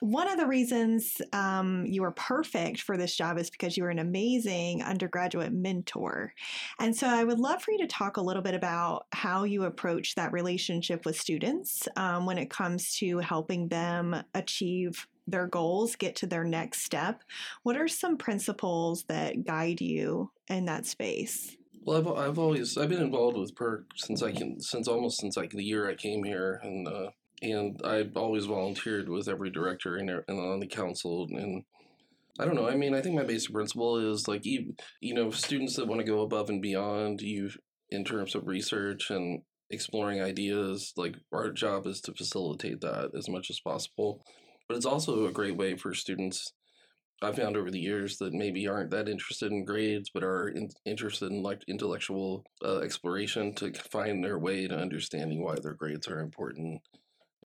One 0.00 0.28
of 0.28 0.36
the 0.36 0.48
reasons 0.48 1.22
um, 1.32 1.86
you 1.86 2.02
are 2.02 2.10
perfect 2.10 2.80
for 2.80 2.96
this 2.96 3.14
job 3.14 3.38
is 3.38 3.50
because 3.50 3.76
you 3.76 3.84
are 3.84 3.90
an 3.90 4.00
amazing 4.00 4.82
undergraduate 4.82 5.52
mentor. 5.52 6.34
And 6.80 6.96
so 6.96 7.06
I 7.06 7.22
would 7.22 7.38
love 7.38 7.62
for 7.62 7.70
you 7.70 7.78
to 7.78 7.86
talk 7.86 8.16
a 8.16 8.22
little 8.22 8.42
bit 8.42 8.54
about 8.54 9.06
how 9.12 9.44
you 9.44 9.62
approach 9.62 10.16
that 10.16 10.32
relationship 10.32 11.06
with 11.06 11.20
students 11.20 11.86
um, 11.94 12.26
when 12.26 12.36
it 12.36 12.50
comes 12.50 12.96
to 12.96 13.18
helping 13.18 13.68
them 13.68 14.24
achieve 14.34 15.06
their 15.28 15.46
goals, 15.46 15.94
get 15.94 16.16
to 16.16 16.26
their 16.26 16.42
next 16.42 16.82
step. 16.82 17.22
What 17.62 17.76
are 17.76 17.86
some 17.86 18.16
principles 18.16 19.04
that 19.04 19.44
guide 19.44 19.80
you 19.80 20.32
in 20.48 20.64
that 20.64 20.84
space? 20.84 21.56
Well, 21.84 21.98
I've, 21.98 22.06
I've 22.06 22.38
always 22.38 22.78
I've 22.78 22.90
been 22.90 23.02
involved 23.02 23.36
with 23.36 23.56
PERC 23.56 23.84
since 23.96 24.22
I 24.22 24.30
can 24.30 24.60
since 24.60 24.86
almost 24.86 25.20
since 25.20 25.36
like 25.36 25.50
the 25.50 25.64
year 25.64 25.90
I 25.90 25.94
came 25.94 26.22
here, 26.22 26.60
and 26.62 26.86
uh, 26.86 27.10
and 27.42 27.80
I've 27.84 28.16
always 28.16 28.44
volunteered 28.44 29.08
with 29.08 29.28
every 29.28 29.50
director 29.50 29.96
and, 29.96 30.08
and 30.08 30.38
on 30.38 30.60
the 30.60 30.68
council, 30.68 31.26
and 31.30 31.64
I 32.38 32.44
don't 32.44 32.54
know. 32.54 32.68
I 32.68 32.76
mean, 32.76 32.94
I 32.94 33.00
think 33.00 33.16
my 33.16 33.24
basic 33.24 33.52
principle 33.52 33.96
is 33.96 34.28
like 34.28 34.46
you 34.46 34.74
you 35.00 35.12
know 35.12 35.30
students 35.32 35.74
that 35.74 35.88
want 35.88 36.00
to 36.00 36.06
go 36.06 36.20
above 36.20 36.50
and 36.50 36.62
beyond 36.62 37.20
you 37.20 37.50
in 37.90 38.04
terms 38.04 38.36
of 38.36 38.46
research 38.46 39.10
and 39.10 39.42
exploring 39.70 40.22
ideas. 40.22 40.92
Like 40.96 41.16
our 41.32 41.50
job 41.50 41.88
is 41.88 42.00
to 42.02 42.14
facilitate 42.14 42.80
that 42.82 43.10
as 43.18 43.28
much 43.28 43.50
as 43.50 43.58
possible, 43.58 44.24
but 44.68 44.76
it's 44.76 44.86
also 44.86 45.26
a 45.26 45.32
great 45.32 45.56
way 45.56 45.76
for 45.76 45.94
students 45.94 46.52
I've 47.22 47.36
found 47.36 47.56
over 47.56 47.70
the 47.70 47.80
years 47.80 48.18
that 48.18 48.32
maybe 48.32 48.66
aren't 48.66 48.90
that 48.90 49.08
interested 49.08 49.52
in 49.52 49.64
grades, 49.64 50.10
but 50.12 50.24
are 50.24 50.48
in, 50.48 50.70
interested 50.84 51.30
in 51.30 51.42
like 51.42 51.62
intellectual 51.68 52.44
uh, 52.64 52.78
exploration 52.78 53.54
to 53.54 53.72
find 53.72 54.22
their 54.22 54.38
way 54.38 54.66
to 54.66 54.76
understanding 54.76 55.42
why 55.42 55.56
their 55.62 55.74
grades 55.74 56.08
are 56.08 56.20
important. 56.20 56.80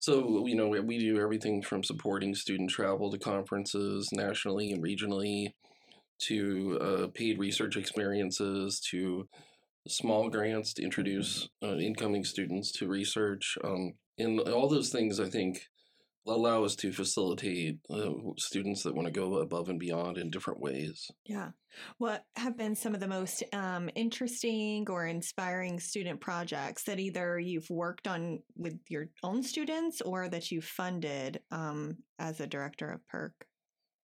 So 0.01 0.46
you 0.46 0.55
know 0.55 0.67
we 0.67 1.00
do 1.00 1.19
everything 1.19 1.62
from 1.62 1.84
supporting 1.84 2.36
student 2.36 2.69
travel 2.69 3.12
to 3.12 3.17
conferences 3.17 4.10
nationally 4.12 4.72
and 4.72 4.84
regionally, 4.84 5.53
to 6.19 6.79
uh, 6.81 7.07
paid 7.13 7.39
research 7.39 7.77
experiences, 7.77 8.79
to 8.91 9.27
small 9.88 10.29
grants 10.29 10.74
to 10.74 10.84
introduce 10.84 11.50
uh, 11.63 11.77
incoming 11.77 12.24
students 12.24 12.72
to 12.74 12.88
research. 12.88 13.57
Um, 13.63 13.93
and 14.17 14.39
all 14.39 14.67
those 14.67 14.89
things, 14.89 15.19
I 15.19 15.29
think, 15.29 15.62
allow 16.27 16.63
us 16.63 16.75
to 16.77 16.91
facilitate 16.91 17.79
uh, 17.89 18.12
students 18.38 18.84
that 18.84 18.96
want 18.96 19.07
to 19.07 19.12
go 19.12 19.39
above 19.39 19.69
and 19.69 19.79
beyond 19.79 20.17
in 20.17 20.29
different 20.29 20.60
ways. 20.60 21.10
Yeah. 21.25 21.50
What 21.98 22.24
have 22.36 22.57
been 22.57 22.75
some 22.75 22.93
of 22.93 23.00
the 23.00 23.07
most 23.07 23.43
um, 23.53 23.89
interesting 23.96 24.86
or 24.89 25.05
inspiring 25.05 25.79
student 25.79 26.19
projects 26.19 26.84
that 26.84 27.00
either 27.00 27.39
you've 27.39 27.69
worked 27.69 28.07
on 28.07 28.39
with 28.55 28.79
your 28.89 29.10
own 29.24 29.43
students 29.43 30.01
or 30.01 30.27
that 30.29 30.51
you've 30.51 30.65
funded 30.65 31.39
um, 31.51 31.98
as 32.19 32.39
a 32.39 32.48
director 32.48 32.89
of 32.89 33.01
PERC? 33.13 33.31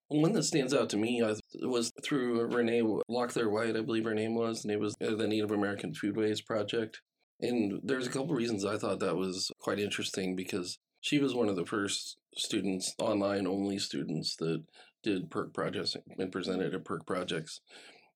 One 0.09 0.33
that 0.33 0.43
stands 0.43 0.73
out 0.73 0.89
to 0.89 0.97
me 0.97 1.21
uh, 1.21 1.35
was 1.61 1.91
through 2.03 2.45
Renee 2.53 2.83
Locklear 3.09 3.49
White, 3.49 3.75
I 3.75 3.81
believe 3.81 4.03
her 4.05 4.13
name 4.13 4.35
was, 4.35 4.63
and 4.63 4.71
it 4.71 4.79
was 4.79 4.93
uh, 5.01 5.15
the 5.15 5.27
Native 5.27 5.51
American 5.51 5.93
Foodways 5.93 6.45
Project. 6.45 7.01
And 7.41 7.79
there's 7.83 8.05
a 8.05 8.11
couple 8.11 8.35
reasons 8.35 8.63
I 8.63 8.77
thought 8.77 8.99
that 8.99 9.15
was 9.15 9.51
quite 9.59 9.79
interesting 9.79 10.35
because 10.35 10.77
she 11.03 11.19
was 11.19 11.35
one 11.35 11.49
of 11.49 11.57
the 11.57 11.65
first 11.65 12.17
students, 12.37 12.95
online 12.97 13.45
only 13.45 13.77
students, 13.77 14.37
that 14.37 14.63
did 15.03 15.29
PERC 15.29 15.53
projects 15.53 15.97
and 16.17 16.31
presented 16.31 16.73
at 16.73 16.85
PERC 16.85 17.05
projects. 17.05 17.59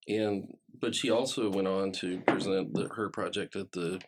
And 0.08 0.54
but 0.80 0.96
she 0.96 1.10
also 1.12 1.52
went 1.52 1.68
on 1.68 1.92
to 1.94 2.22
present 2.22 2.74
the, 2.74 2.88
her 2.96 3.10
project 3.10 3.58
at 3.58 3.74
the 3.74 4.00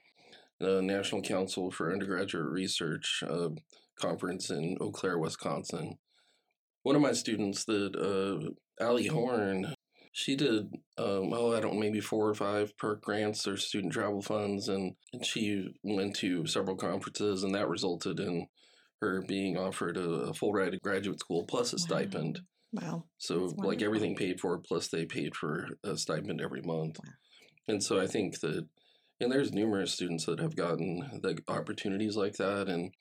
uh, 0.62 0.80
National 0.80 1.22
Council 1.22 1.72
for 1.72 1.92
Undergraduate 1.92 2.46
Research 2.46 3.22
uh, 3.30 3.50
conference 4.00 4.50
in 4.50 4.78
Eau 4.80 4.92
Claire, 4.92 5.20
Wisconsin. 5.20 5.98
One 6.84 6.96
of 6.96 7.02
my 7.02 7.12
students, 7.12 7.66
that 7.66 7.94
uh, 7.98 8.52
Allie 8.82 9.08
Horn, 9.08 9.74
she 10.14 10.38
did 10.38 10.74
um, 10.98 11.34
oh 11.34 11.54
I 11.54 11.60
don't 11.60 11.74
know, 11.74 11.80
maybe 11.82 12.00
four 12.00 12.30
or 12.30 12.34
five 12.34 12.78
PERC 12.78 13.02
grants 13.02 13.46
or 13.46 13.58
student 13.58 13.92
travel 13.92 14.22
funds, 14.22 14.70
and 14.70 14.96
she 15.22 15.76
went 15.84 16.16
to 16.18 16.48
several 16.48 16.78
conferences, 16.78 17.44
and 17.44 17.54
that 17.56 17.68
resulted 17.68 18.22
in 18.22 18.48
her 19.02 19.22
being 19.28 19.58
offered 19.58 19.98
a, 19.98 20.34
full 20.34 20.54
ride 20.54 20.72
to 20.74 20.80
graduate 20.80 21.20
school 21.20 21.46
plus 21.46 21.74
a 21.74 21.76
Wow. 21.76 21.80
stipend. 21.80 22.42
Wow. 22.72 23.06
So 23.18 23.52
like 23.58 23.82
everything 23.82 24.16
paid 24.16 24.40
for, 24.40 24.58
plus 24.60 24.88
they 24.90 25.06
paid 25.06 25.36
for 25.36 25.70
a 25.84 25.98
stipend 25.98 26.42
every 26.42 26.62
month. 26.62 27.00
Wow. 27.04 27.14
And 27.68 27.84
so 27.84 28.00
I 28.00 28.08
think 28.08 28.40
that, 28.42 28.68
and 29.20 29.32
there's 29.32 29.52
numerous 29.52 29.94
students 29.94 30.26
that 30.26 30.40
have 30.40 30.56
gotten 30.56 31.20
the 31.22 31.40
opportunities 31.48 32.16
like 32.16 32.36
that, 32.38 32.68
and 32.68 32.92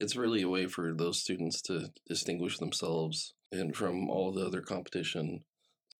it's 0.00 0.16
really 0.16 0.42
a 0.42 0.48
way 0.48 0.66
for 0.66 0.94
those 0.94 1.20
students 1.20 1.60
to 1.62 1.90
distinguish 2.08 2.58
themselves 2.58 3.34
and 3.52 3.74
from 3.76 4.08
all 4.10 4.32
the 4.32 4.44
other 4.46 4.60
competition. 4.60 5.44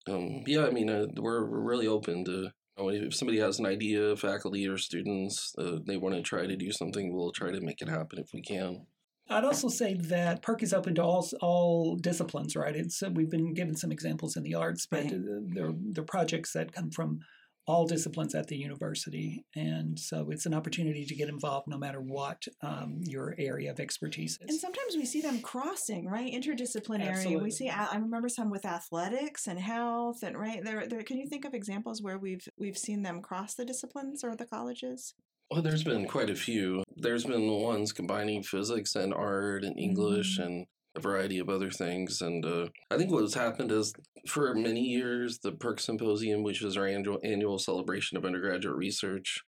Um, 0.08 0.42
yeah, 0.46 0.66
I 0.66 0.70
mean, 0.70 0.88
uh, 0.88 1.06
we're, 1.16 1.44
we're 1.44 1.60
really 1.60 1.86
open 1.86 2.24
to. 2.26 2.50
If 2.80 3.14
somebody 3.14 3.40
has 3.40 3.58
an 3.58 3.66
idea, 3.66 4.14
faculty 4.14 4.68
or 4.68 4.78
students, 4.78 5.52
uh, 5.58 5.78
they 5.84 5.96
want 5.96 6.14
to 6.14 6.22
try 6.22 6.46
to 6.46 6.56
do 6.56 6.70
something, 6.70 7.12
we'll 7.12 7.32
try 7.32 7.50
to 7.50 7.60
make 7.60 7.82
it 7.82 7.88
happen 7.88 8.20
if 8.20 8.28
we 8.32 8.40
can. 8.40 8.86
I'd 9.30 9.44
also 9.44 9.68
say 9.68 9.94
that 9.94 10.42
PERC 10.42 10.62
is 10.62 10.72
open 10.72 10.94
to 10.96 11.02
all 11.02 11.28
all 11.40 11.96
disciplines, 11.96 12.56
right? 12.56 12.74
It's 12.74 13.02
uh, 13.02 13.10
we've 13.12 13.30
been 13.30 13.54
given 13.54 13.76
some 13.76 13.92
examples 13.92 14.36
in 14.36 14.42
the 14.42 14.54
arts, 14.54 14.86
but 14.86 15.04
Right. 15.04 15.12
uh, 15.12 15.40
they're 15.54 15.72
they're 15.92 16.04
projects 16.04 16.52
that 16.52 16.72
come 16.72 16.90
from 16.90 17.20
all 17.66 17.86
disciplines 17.86 18.34
at 18.34 18.46
the 18.46 18.56
university, 18.56 19.44
and 19.54 19.98
so 19.98 20.30
it's 20.30 20.46
an 20.46 20.54
opportunity 20.54 21.04
to 21.04 21.14
get 21.14 21.28
involved 21.28 21.68
no 21.68 21.76
matter 21.76 22.00
what 22.00 22.42
um, 22.62 23.00
your 23.04 23.34
area 23.38 23.70
of 23.70 23.78
expertise 23.78 24.38
is. 24.40 24.48
And 24.48 24.58
sometimes 24.58 24.96
we 24.96 25.04
see 25.04 25.20
them 25.20 25.42
crossing, 25.42 26.06
right? 26.06 26.32
Interdisciplinary. 26.32 27.10
Absolutely. 27.10 27.44
We 27.44 27.50
see. 27.50 27.68
I 27.68 27.88
I 27.92 27.96
remember 27.96 28.30
some 28.30 28.48
with 28.48 28.64
athletics 28.64 29.46
and 29.46 29.58
health, 29.58 30.22
and 30.22 30.38
right 30.38 30.64
there. 30.64 30.86
There. 30.86 31.02
Can 31.02 31.18
you 31.18 31.26
think 31.28 31.44
of 31.44 31.52
examples 31.52 32.00
where 32.00 32.16
we've 32.18 32.48
we've 32.58 32.78
seen 32.78 33.02
them 33.02 33.20
cross 33.20 33.54
the 33.54 33.66
disciplines 33.66 34.24
or 34.24 34.34
the 34.34 34.46
colleges? 34.46 35.12
Well, 35.50 35.62
there's 35.62 35.84
been 35.84 36.06
quite 36.06 36.28
a 36.30 36.34
few. 36.34 36.82
There's 36.96 37.24
been 37.24 37.50
ones 37.50 37.92
combining 37.92 38.42
physics 38.42 38.94
and 38.94 39.14
art 39.14 39.64
and 39.64 39.78
English 39.78 40.38
Mhm. 40.38 40.44
and 40.44 40.66
a 40.94 41.00
variety 41.00 41.38
of 41.38 41.48
other 41.48 41.70
things. 41.70 42.20
And 42.20 42.44
uh, 42.44 42.68
I 42.90 42.98
think 42.98 43.10
what's 43.10 43.34
happened 43.34 43.72
is 43.72 43.94
for 44.26 44.54
many 44.54 44.82
years, 44.82 45.38
the 45.38 45.52
PERC 45.52 45.80
Symposium, 45.80 46.42
which 46.42 46.62
is 46.62 46.76
our 46.76 46.86
annual, 46.86 47.18
annual 47.22 47.58
celebration 47.58 48.18
of 48.18 48.24
undergraduate 48.26 48.76
research, 48.76 49.40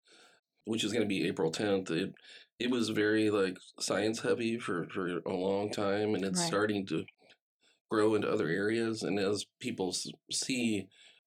which 0.64 0.84
is 0.84 0.92
going 0.92 1.02
to 1.02 1.08
be 1.08 1.26
April 1.26 1.52
10th, 1.52 1.90
it, 1.90 2.14
it 2.58 2.70
was 2.70 2.88
very 2.90 3.30
like 3.30 3.56
science 3.78 4.20
heavy 4.20 4.58
for, 4.58 4.86
for 4.88 5.18
a 5.26 5.34
long 5.34 5.70
time. 5.70 6.14
And 6.14 6.24
it's 6.24 6.40
Right. 6.40 6.46
starting 6.46 6.86
to 6.86 7.04
grow 7.90 8.14
into 8.14 8.30
other 8.30 8.48
areas. 8.48 9.02
And 9.02 9.18
as 9.18 9.44
people 9.60 9.94
see, 10.30 10.86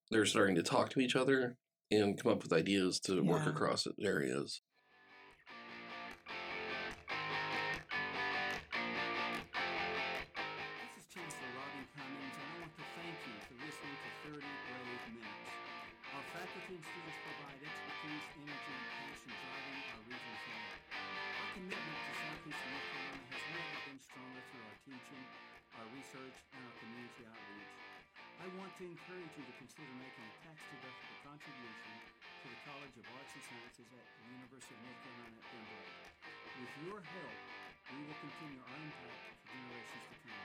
they're 0.09 0.25
starting 0.25 0.55
to 0.55 0.63
talk 0.63 0.89
to 0.91 0.99
each 0.99 1.15
other 1.15 1.57
and 2.01 2.17
come 2.17 2.31
up 2.31 2.41
with 2.41 2.53
ideas 2.53 2.99
to 3.01 3.15
yeah. 3.15 3.21
work 3.21 3.45
across 3.45 3.87
areas. 4.01 4.61
This 9.53 10.95
is 10.97 11.05
Chancellor 11.13 11.51
Robin 11.53 11.85
Cummings, 11.93 12.35
and 12.39 12.47
I 12.49 12.55
want 12.65 12.73
to 12.73 12.85
thank 12.97 13.17
you 13.29 13.35
for 13.45 13.55
listening 13.61 13.97
to 13.99 14.09
30 14.25 14.41
Brave 14.41 15.03
Minutes. 15.13 15.53
Our 16.17 16.25
faculty 16.33 16.73
and 16.77 16.85
students 16.85 17.19
provide 17.21 17.59
expertise, 17.61 18.25
energy, 18.41 18.73
and 18.73 18.85
passion 18.97 19.31
driving 19.43 19.81
our 19.93 20.01
region 20.09 20.35
forward. 20.49 20.81
Our 20.93 21.49
commitment 21.53 21.99
to 21.99 22.11
Southeast 22.17 22.61
North 22.63 22.87
Carolina 22.89 23.25
has 23.29 23.43
never 23.53 23.77
been 23.85 23.99
stronger 24.01 24.41
through 24.49 24.65
our 24.65 24.77
teaching, 24.81 25.23
our 25.77 25.87
research, 25.93 26.37
and 26.53 26.61
our 26.65 26.75
community 26.81 27.23
outreach. 27.29 27.72
I 28.43 28.51
want 28.59 28.75
to 28.75 28.83
encourage 28.83 29.33
you 29.39 29.43
to 29.47 29.55
consider 29.55 29.87
making 30.03 30.19
a 30.27 30.35
tax-deductible 30.43 31.19
contribution 31.23 31.95
to 32.43 32.45
the 32.51 32.59
College 32.67 32.91
of 32.99 33.07
Arts 33.15 33.31
and 33.39 33.43
Sciences 33.47 33.87
at 33.87 34.03
the 34.03 34.23
University 34.35 34.75
of 34.75 34.83
North 34.83 34.99
Carolina 34.99 35.39
at 35.39 35.47
Pembroke. 35.47 35.95
With 36.59 36.73
your 36.83 36.99
help, 36.99 37.39
we 37.87 38.03
will 38.03 38.19
continue 38.19 38.59
our 38.67 38.75
impact 38.83 39.23
for 39.31 39.47
generations 39.47 40.05
to 40.11 40.15
come. 40.27 40.43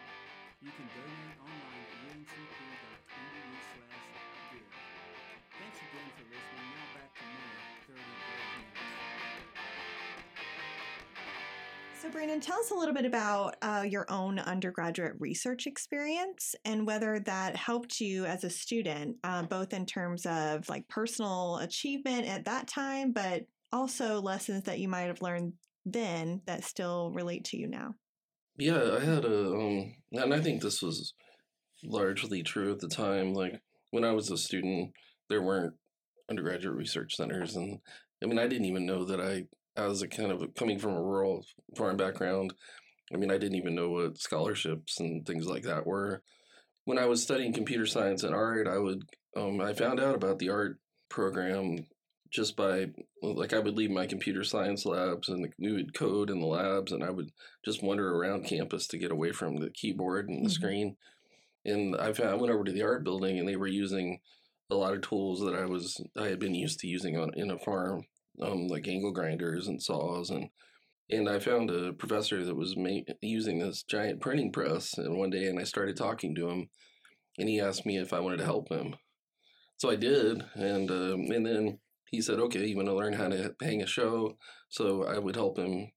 You 0.62 0.70
can 0.78 0.86
donate 0.94 1.38
online 1.42 1.82
at 1.90 1.98
uncp.edu 2.14 3.58
slash 3.66 4.06
give. 4.54 4.74
Thanks 5.58 5.78
again 5.82 6.08
for 6.14 6.24
listening. 6.30 6.67
So, 12.00 12.08
Brandon, 12.08 12.38
tell 12.38 12.60
us 12.60 12.70
a 12.70 12.74
little 12.74 12.94
bit 12.94 13.06
about 13.06 13.56
uh, 13.60 13.84
your 13.84 14.06
own 14.08 14.38
undergraduate 14.38 15.14
research 15.18 15.66
experience 15.66 16.54
and 16.64 16.86
whether 16.86 17.18
that 17.18 17.56
helped 17.56 18.00
you 18.00 18.24
as 18.24 18.44
a 18.44 18.50
student, 18.50 19.16
uh, 19.24 19.42
both 19.42 19.72
in 19.72 19.84
terms 19.84 20.24
of 20.24 20.68
like 20.68 20.86
personal 20.86 21.56
achievement 21.56 22.28
at 22.28 22.44
that 22.44 22.68
time, 22.68 23.10
but 23.10 23.46
also 23.72 24.20
lessons 24.20 24.62
that 24.64 24.78
you 24.78 24.86
might 24.86 25.08
have 25.08 25.22
learned 25.22 25.54
then 25.84 26.40
that 26.46 26.62
still 26.62 27.10
relate 27.10 27.44
to 27.46 27.56
you 27.56 27.66
now. 27.66 27.96
Yeah, 28.56 28.96
I 28.96 29.04
had 29.04 29.24
a, 29.24 29.50
um, 29.54 29.94
and 30.12 30.32
I 30.32 30.40
think 30.40 30.62
this 30.62 30.80
was 30.80 31.14
largely 31.82 32.44
true 32.44 32.70
at 32.70 32.78
the 32.78 32.88
time. 32.88 33.34
Like 33.34 33.60
when 33.90 34.04
I 34.04 34.12
was 34.12 34.30
a 34.30 34.38
student, 34.38 34.92
there 35.28 35.42
weren't 35.42 35.74
undergraduate 36.30 36.76
research 36.76 37.16
centers, 37.16 37.56
and 37.56 37.80
I 38.22 38.26
mean, 38.26 38.38
I 38.38 38.46
didn't 38.46 38.66
even 38.66 38.86
know 38.86 39.04
that 39.04 39.20
I, 39.20 39.46
as 39.78 40.02
a 40.02 40.08
kind 40.08 40.32
of 40.32 40.54
coming 40.54 40.78
from 40.78 40.92
a 40.94 41.02
rural 41.02 41.44
farm 41.76 41.96
background, 41.96 42.52
I 43.12 43.16
mean, 43.16 43.30
I 43.30 43.38
didn't 43.38 43.56
even 43.56 43.74
know 43.74 43.90
what 43.90 44.18
scholarships 44.18 45.00
and 45.00 45.24
things 45.24 45.46
like 45.46 45.62
that 45.62 45.86
were. 45.86 46.22
When 46.84 46.98
I 46.98 47.06
was 47.06 47.22
studying 47.22 47.52
computer 47.52 47.86
science 47.86 48.22
and 48.22 48.34
art, 48.34 48.66
I 48.66 48.78
would, 48.78 49.02
um, 49.36 49.60
I 49.60 49.72
found 49.72 50.00
out 50.00 50.14
about 50.14 50.38
the 50.38 50.50
art 50.50 50.78
program 51.08 51.86
just 52.30 52.56
by 52.56 52.86
like 53.22 53.54
I 53.54 53.58
would 53.58 53.74
leave 53.76 53.90
my 53.90 54.06
computer 54.06 54.44
science 54.44 54.84
labs 54.84 55.30
and 55.30 55.50
we 55.58 55.72
would 55.72 55.94
code 55.94 56.28
in 56.28 56.40
the 56.40 56.46
labs 56.46 56.92
and 56.92 57.02
I 57.02 57.10
would 57.10 57.30
just 57.64 57.82
wander 57.82 58.14
around 58.14 58.44
campus 58.44 58.86
to 58.88 58.98
get 58.98 59.10
away 59.10 59.32
from 59.32 59.56
the 59.56 59.70
keyboard 59.70 60.28
and 60.28 60.44
the 60.44 60.50
Mhm. 60.50 60.52
screen. 60.52 60.96
And 61.64 61.96
I 61.96 62.12
found 62.12 62.30
I 62.30 62.34
went 62.34 62.52
over 62.52 62.64
to 62.64 62.72
the 62.72 62.82
art 62.82 63.02
building 63.04 63.38
and 63.38 63.48
they 63.48 63.56
were 63.56 63.66
using 63.66 64.20
a 64.70 64.74
lot 64.74 64.92
of 64.94 65.00
tools 65.00 65.40
that 65.40 65.54
I 65.54 65.64
was 65.64 66.00
I 66.16 66.26
had 66.28 66.38
been 66.38 66.54
used 66.54 66.80
to 66.80 66.86
using 66.86 67.16
on 67.16 67.32
in 67.34 67.50
a 67.50 67.58
farm, 67.58 68.06
um, 68.42 68.68
like 68.68 68.88
angle 68.88 69.12
grinders 69.12 69.68
and 69.68 69.82
saws 69.82 70.30
and 70.30 70.48
and 71.10 71.28
I 71.28 71.38
found 71.38 71.70
a 71.70 71.94
professor 71.94 72.44
that 72.44 72.54
was 72.54 72.76
ma- 72.76 73.00
using 73.22 73.58
this 73.58 73.82
giant 73.82 74.20
printing 74.20 74.52
press 74.52 74.98
and 74.98 75.16
one 75.16 75.30
day 75.30 75.46
and 75.46 75.58
I 75.58 75.64
started 75.64 75.96
talking 75.96 76.34
to 76.34 76.50
him 76.50 76.68
and 77.38 77.48
he 77.48 77.60
asked 77.60 77.86
me 77.86 77.96
if 77.96 78.12
I 78.12 78.20
wanted 78.20 78.38
to 78.38 78.44
help 78.44 78.68
him. 78.68 78.96
So 79.78 79.90
I 79.90 79.96
did 79.96 80.42
and 80.54 80.90
um, 80.90 81.30
and 81.30 81.46
then 81.46 81.78
he 82.10 82.20
said, 82.20 82.38
"Okay, 82.38 82.66
you 82.66 82.76
want 82.76 82.88
to 82.88 82.94
learn 82.94 83.12
how 83.12 83.28
to 83.28 83.54
hang 83.60 83.82
a 83.82 83.86
show?" 83.86 84.36
So 84.68 85.04
I 85.04 85.18
would 85.18 85.36
help 85.36 85.58
him. 85.58 85.92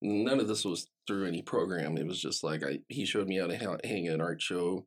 None 0.00 0.40
of 0.40 0.48
this 0.48 0.64
was 0.64 0.88
through 1.06 1.26
any 1.26 1.42
program. 1.42 1.96
It 1.96 2.06
was 2.06 2.20
just 2.20 2.42
like 2.42 2.64
I 2.64 2.80
he 2.88 3.04
showed 3.04 3.28
me 3.28 3.38
how 3.38 3.46
to 3.46 3.58
ha- 3.58 3.78
hang 3.84 4.08
an 4.08 4.20
art 4.20 4.40
show, 4.40 4.86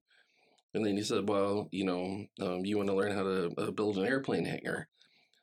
and 0.74 0.86
then 0.86 0.96
he 0.96 1.04
said, 1.04 1.28
"Well, 1.28 1.70
you 1.72 1.86
know, 1.86 2.26
um, 2.42 2.66
you 2.66 2.78
want 2.78 2.90
to 2.90 2.96
learn 2.96 3.12
how 3.12 3.24
to 3.24 3.52
uh, 3.58 3.72
build 3.72 3.98
an 3.98 4.06
airplane 4.06 4.46
hangar." 4.46 4.88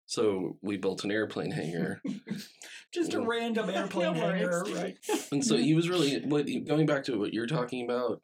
So 0.07 0.57
we 0.62 0.77
built 0.77 1.05
an 1.05 1.11
airplane 1.11 1.51
hangar, 1.51 2.01
Just 2.95 3.14
a 3.14 3.21
random 3.21 3.69
airplane 3.75 4.14
No 4.14 4.31
hangar, 4.31 4.64
right? 4.75 4.97
and 5.33 5.45
so 5.45 5.57
he 5.57 5.75
was 5.75 5.88
really 5.88 6.21
what 6.21 6.47
going 6.66 6.87
back 6.87 7.05
to 7.05 7.19
what 7.19 7.35
you're 7.35 7.47
talking 7.47 7.85
about. 7.85 8.23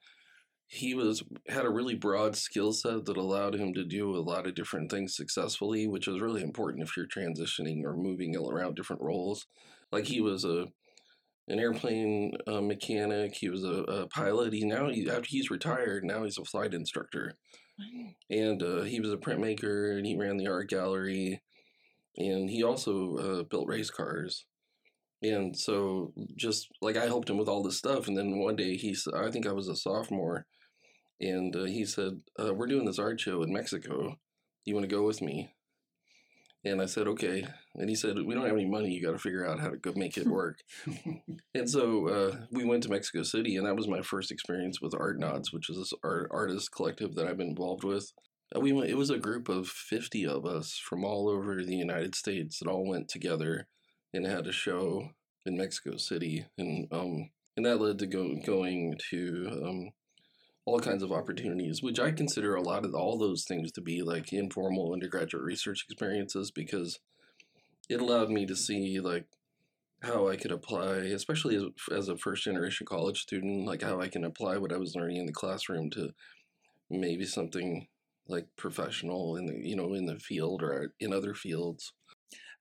He 0.69 0.95
was 0.95 1.23
had 1.49 1.67
a 1.67 1.71
really 1.71 1.97
broad 1.97 2.35
skill 2.35 2.73
set 2.73 3.05
that 3.05 3.19
allowed 3.19 3.57
him 3.57 3.75
to 3.75 3.85
do 3.85 4.17
a 4.17 4.23
lot 4.23 4.47
of 4.47 4.55
different 4.55 4.91
things 4.91 5.15
successfully, 5.15 5.87
which 5.87 6.09
is 6.09 6.21
really 6.21 6.43
important 6.43 6.83
if 6.83 6.97
you're 6.97 7.07
transitioning 7.07 7.85
or 7.85 7.95
moving 7.95 8.35
around 8.37 8.77
different 8.77 9.03
roles. 9.03 9.47
Like 9.91 10.05
he 10.05 10.23
was 10.23 10.45
a 10.45 10.69
an 11.49 11.59
airplane 11.59 12.33
uh, 12.47 12.61
mechanic. 12.61 13.35
He 13.35 13.49
was 13.49 13.65
a, 13.65 13.83
a 13.83 14.07
pilot. 14.09 14.53
He 14.53 14.65
now 14.65 14.89
he, 14.89 15.11
after 15.11 15.27
he's 15.29 15.51
retired, 15.51 16.05
now 16.05 16.25
he's 16.25 16.39
a 16.39 16.45
flight 16.45 16.73
instructor, 16.73 17.35
and 18.31 18.63
uh, 18.63 18.83
he 18.83 19.01
was 19.01 19.13
a 19.13 19.17
printmaker 19.17 19.97
and 19.97 20.07
he 20.07 20.17
ran 20.17 20.37
the 20.37 20.47
art 20.47 20.69
gallery, 20.71 21.43
and 22.17 22.51
he 22.51 22.63
also 22.63 23.17
uh, 23.17 23.43
built 23.45 23.69
race 23.69 23.91
cars. 23.91 24.45
And 25.23 25.57
so, 25.57 26.13
just 26.37 26.69
like 26.81 26.97
I 26.97 27.07
helped 27.07 27.31
him 27.31 27.39
with 27.39 27.49
all 27.49 27.63
this 27.63 27.79
stuff, 27.79 28.09
and 28.09 28.17
then 28.17 28.39
one 28.39 28.57
day 28.57 28.77
he 28.77 28.93
said, 28.93 29.15
I 29.15 29.31
think 29.31 29.47
I 29.47 29.53
was 29.53 29.69
a 29.69 29.77
sophomore, 29.77 30.47
and 31.21 31.55
uh, 31.55 31.65
he 31.65 31.85
said, 31.85 32.21
uh, 32.43 32.53
"We're 32.53 32.67
doing 32.67 32.87
this 32.87 32.99
art 32.99 33.21
show 33.21 33.43
in 33.43 33.53
Mexico. 33.53 34.19
You 34.65 34.75
want 34.75 34.89
to 34.89 34.95
go 34.95 35.07
with 35.07 35.23
me?" 35.23 35.55
And 36.65 36.83
I 36.83 36.87
said, 36.87 37.07
"Okay." 37.07 37.47
And 37.77 37.89
he 37.89 37.95
said, 37.95 38.17
"We 38.21 38.35
don't 38.35 38.47
have 38.47 38.57
any 38.57 38.67
money. 38.67 38.91
You 38.91 39.01
got 39.01 39.13
to 39.13 39.19
figure 39.19 39.47
out 39.47 39.61
how 39.61 39.69
to 39.69 39.77
go 39.77 39.93
make 39.95 40.17
it 40.17 40.27
work." 40.27 40.59
and 41.55 41.71
so 41.71 42.09
uh, 42.09 42.37
we 42.51 42.65
went 42.65 42.83
to 42.83 42.91
Mexico 42.91 43.23
City, 43.23 43.55
and 43.55 43.65
that 43.65 43.77
was 43.77 43.87
my 43.87 44.03
first 44.03 44.33
experience 44.33 44.81
with 44.81 44.93
Artnauts, 44.93 45.53
which 45.53 45.71
is 45.71 45.77
this 45.77 45.93
art 46.03 46.31
artist 46.33 46.73
collective 46.73 47.15
that 47.15 47.29
I've 47.29 47.39
been 47.39 47.51
involved 47.51 47.85
with. 47.85 48.13
Uh, 48.55 48.61
we 48.61 48.73
went, 48.73 48.91
it 48.91 48.97
was 48.97 49.11
a 49.11 49.19
group 49.19 49.49
of 49.49 49.69
fifty 49.69 50.27
of 50.27 50.45
us 50.45 50.79
from 50.79 51.05
all 51.05 51.29
over 51.29 51.63
the 51.63 51.77
United 51.77 52.15
States 52.15 52.59
that 52.59 52.69
all 52.69 52.87
went 52.87 53.09
together 53.09 53.67
and 54.13 54.27
had 54.27 54.47
a 54.47 54.53
show 54.53 55.11
in 55.47 55.57
Mexico 55.57 55.97
City, 55.97 56.47
and 56.59 56.87
um, 56.93 57.31
and 57.57 57.67
that 57.67 57.81
led 57.81 57.99
to 57.99 58.07
go, 58.07 58.35
going 58.45 58.97
to 59.11 59.63
um, 59.65 59.91
all 60.65 60.79
kinds 60.79 61.03
of 61.03 61.13
opportunities, 61.13 61.83
which 61.83 61.99
I 61.99 62.13
consider 62.13 62.55
a 62.55 62.63
lot 62.63 62.85
of 62.85 62.95
all 62.95 63.19
those 63.19 63.45
things 63.45 63.73
to 63.73 63.81
be 63.81 64.03
like 64.03 64.33
informal 64.33 64.93
undergraduate 64.93 65.45
research 65.45 65.85
experiences 65.89 66.51
because 66.51 67.01
it 67.89 68.01
allowed 68.01 68.31
me 68.31 68.47
to 68.47 68.57
see 68.57 69.01
like 69.01 69.27
how 70.03 70.29
I 70.29 70.37
could 70.37 70.53
apply, 70.53 70.97
especially 70.97 71.57
as, 71.57 71.65
as 71.93 72.09
a 72.09 72.17
first 72.17 72.45
generation 72.45 72.87
college 72.87 73.21
student, 73.21 73.67
like 73.67 73.83
how 73.83 74.01
I 74.01 74.09
can 74.09 74.25
apply 74.25 74.57
what 74.57 74.73
I 74.73 74.77
was 74.77 74.95
learning 74.95 75.17
in 75.17 75.27
the 75.27 75.33
classroom 75.33 75.91
to 75.91 76.11
maybe 76.91 77.25
something 77.25 77.87
like 78.33 78.47
professional 78.57 79.37
in 79.37 79.47
the 79.47 79.55
you 79.63 79.77
know 79.77 79.95
in 79.95 80.07
the 80.07 80.19
field 80.19 80.63
or 80.63 80.95
in 80.99 81.13
other 81.13 81.35
fields. 81.35 81.93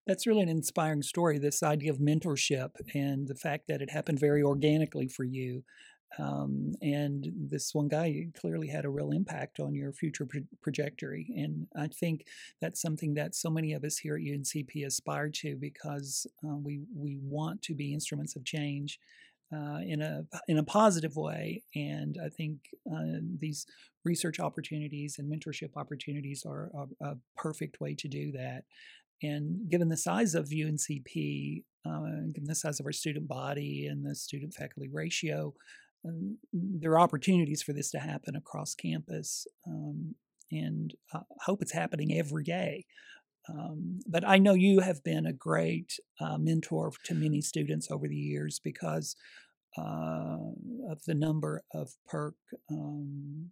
That's 0.08 0.28
really 0.28 0.42
an 0.42 0.50
inspiring 0.50 1.04
story. 1.04 1.38
This 1.38 1.64
idea 1.64 1.92
of 1.92 2.00
mentorship 2.00 2.72
and 2.94 3.28
the 3.28 3.36
fact 3.36 3.68
that 3.68 3.82
it 3.82 3.92
happened 3.92 4.20
very 4.20 4.42
organically 4.42 5.08
for 5.08 5.24
you. 5.24 5.64
Um, 6.20 6.74
and 6.82 7.32
this 7.34 7.74
one 7.74 7.88
guy 7.88 8.28
clearly 8.38 8.68
had 8.68 8.84
a 8.84 8.90
real 8.90 9.12
impact 9.12 9.60
on 9.62 9.74
your 9.74 9.94
future 9.94 10.26
pro- 10.26 10.42
trajectory. 10.62 11.34
And 11.38 11.68
I 11.78 11.88
think 11.88 12.26
that's 12.60 12.82
something 12.82 13.14
that 13.14 13.34
so 13.34 13.50
many 13.50 13.74
of 13.74 13.84
us 13.86 13.98
here 13.98 14.16
at 14.16 14.22
UNCP 14.22 14.86
aspire 14.86 15.30
to 15.30 15.56
because 15.56 16.28
uh, 16.44 16.58
we 16.58 16.82
we 16.94 17.18
want 17.22 17.62
to 17.64 17.76
be 17.76 17.94
instruments 17.94 18.36
of 18.36 18.44
change 18.44 19.00
uh, 19.54 19.80
in 19.86 20.02
a 20.02 20.24
in 20.48 20.58
a 20.58 20.64
positive 20.64 21.16
way. 21.16 21.64
And 21.76 22.18
I 22.24 22.30
think 22.30 22.60
uh, 22.92 23.20
these 23.40 23.66
research 24.04 24.40
opportunities 24.40 25.18
and 25.20 25.32
mentorship 25.32 25.72
opportunities 25.76 26.44
are 26.48 26.72
a, 26.74 27.06
a 27.06 27.18
perfect 27.38 27.80
way 27.80 27.96
to 27.96 28.08
do 28.08 28.32
that. 28.32 28.64
And 29.24 29.70
given 29.70 29.90
the 29.90 29.98
size 29.98 30.34
of 30.34 30.50
UNCP, 30.50 31.64
uh, 31.86 32.32
given 32.34 32.48
the 32.48 32.56
size 32.56 32.80
of 32.80 32.86
our 32.86 32.92
student 32.92 33.28
body 33.28 33.88
and 33.88 34.06
the 34.06 34.16
student 34.16 34.54
faculty 34.54 34.90
ratio, 34.92 35.54
um, 36.06 36.38
there 36.52 36.92
are 36.92 37.00
opportunities 37.00 37.62
for 37.62 37.74
this 37.74 37.92
to 37.92 38.00
happen 38.00 38.36
across 38.36 38.74
campus. 38.74 39.46
Um, 39.68 40.16
and 40.52 40.94
I 41.14 41.22
hope 41.42 41.62
it's 41.62 41.74
happening 41.74 42.18
every 42.18 42.44
day. 42.44 42.86
Um, 43.50 44.00
but 44.08 44.28
I 44.28 44.38
know 44.38 44.54
you 44.54 44.82
have 44.82 45.04
been 45.04 45.26
a 45.26 45.34
great 45.34 45.94
uh, 46.20 46.38
mentor 46.38 46.92
to 47.06 47.16
many 47.16 47.42
students 47.42 47.90
over 47.90 48.08
the 48.08 48.16
years 48.16 48.60
because 48.64 49.16
uh, 49.78 50.38
of 50.90 51.04
the 51.08 51.16
number 51.16 51.64
of 51.74 51.92
PERC 52.12 52.34
um, 52.70 53.52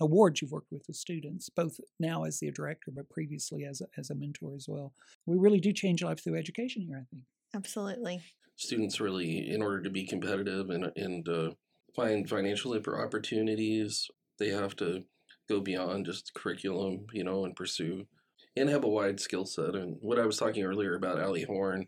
awards 0.00 0.40
you've 0.40 0.52
worked 0.52 0.70
with 0.70 0.84
with 0.86 0.96
students, 0.96 1.48
both 1.50 1.78
now 1.98 2.24
as 2.24 2.38
the 2.38 2.50
director, 2.50 2.90
but 2.94 3.10
previously 3.10 3.64
as 3.64 3.80
a, 3.80 3.86
as 3.98 4.10
a 4.10 4.14
mentor 4.14 4.54
as 4.54 4.66
well. 4.68 4.92
We 5.26 5.36
really 5.36 5.60
do 5.60 5.72
change 5.72 6.02
life 6.02 6.22
through 6.22 6.38
education 6.38 6.82
here, 6.82 6.98
I 7.02 7.06
think. 7.10 7.24
Absolutely. 7.54 8.20
Students 8.56 9.00
really, 9.00 9.50
in 9.50 9.62
order 9.62 9.82
to 9.82 9.90
be 9.90 10.06
competitive 10.06 10.70
and 10.70 10.90
and 10.96 11.28
uh, 11.28 11.50
find 11.94 12.28
financial 12.28 12.74
opportunities, 12.74 14.08
they 14.38 14.48
have 14.48 14.76
to 14.76 15.04
go 15.48 15.60
beyond 15.60 16.06
just 16.06 16.32
curriculum, 16.34 17.06
you 17.12 17.24
know, 17.24 17.44
and 17.44 17.54
pursue 17.54 18.06
and 18.56 18.68
have 18.68 18.84
a 18.84 18.88
wide 18.88 19.20
skill 19.20 19.44
set. 19.44 19.74
And 19.74 19.98
what 20.00 20.18
I 20.18 20.26
was 20.26 20.38
talking 20.38 20.64
earlier 20.64 20.94
about 20.94 21.20
Allie 21.20 21.44
Horn, 21.44 21.86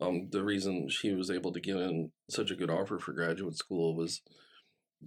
um, 0.00 0.28
the 0.30 0.44
reason 0.44 0.88
she 0.88 1.14
was 1.14 1.30
able 1.30 1.52
to 1.52 1.60
get 1.60 1.76
in 1.76 2.10
such 2.28 2.50
a 2.50 2.56
good 2.56 2.70
offer 2.70 2.98
for 2.98 3.12
graduate 3.12 3.56
school 3.56 3.96
was 3.96 4.20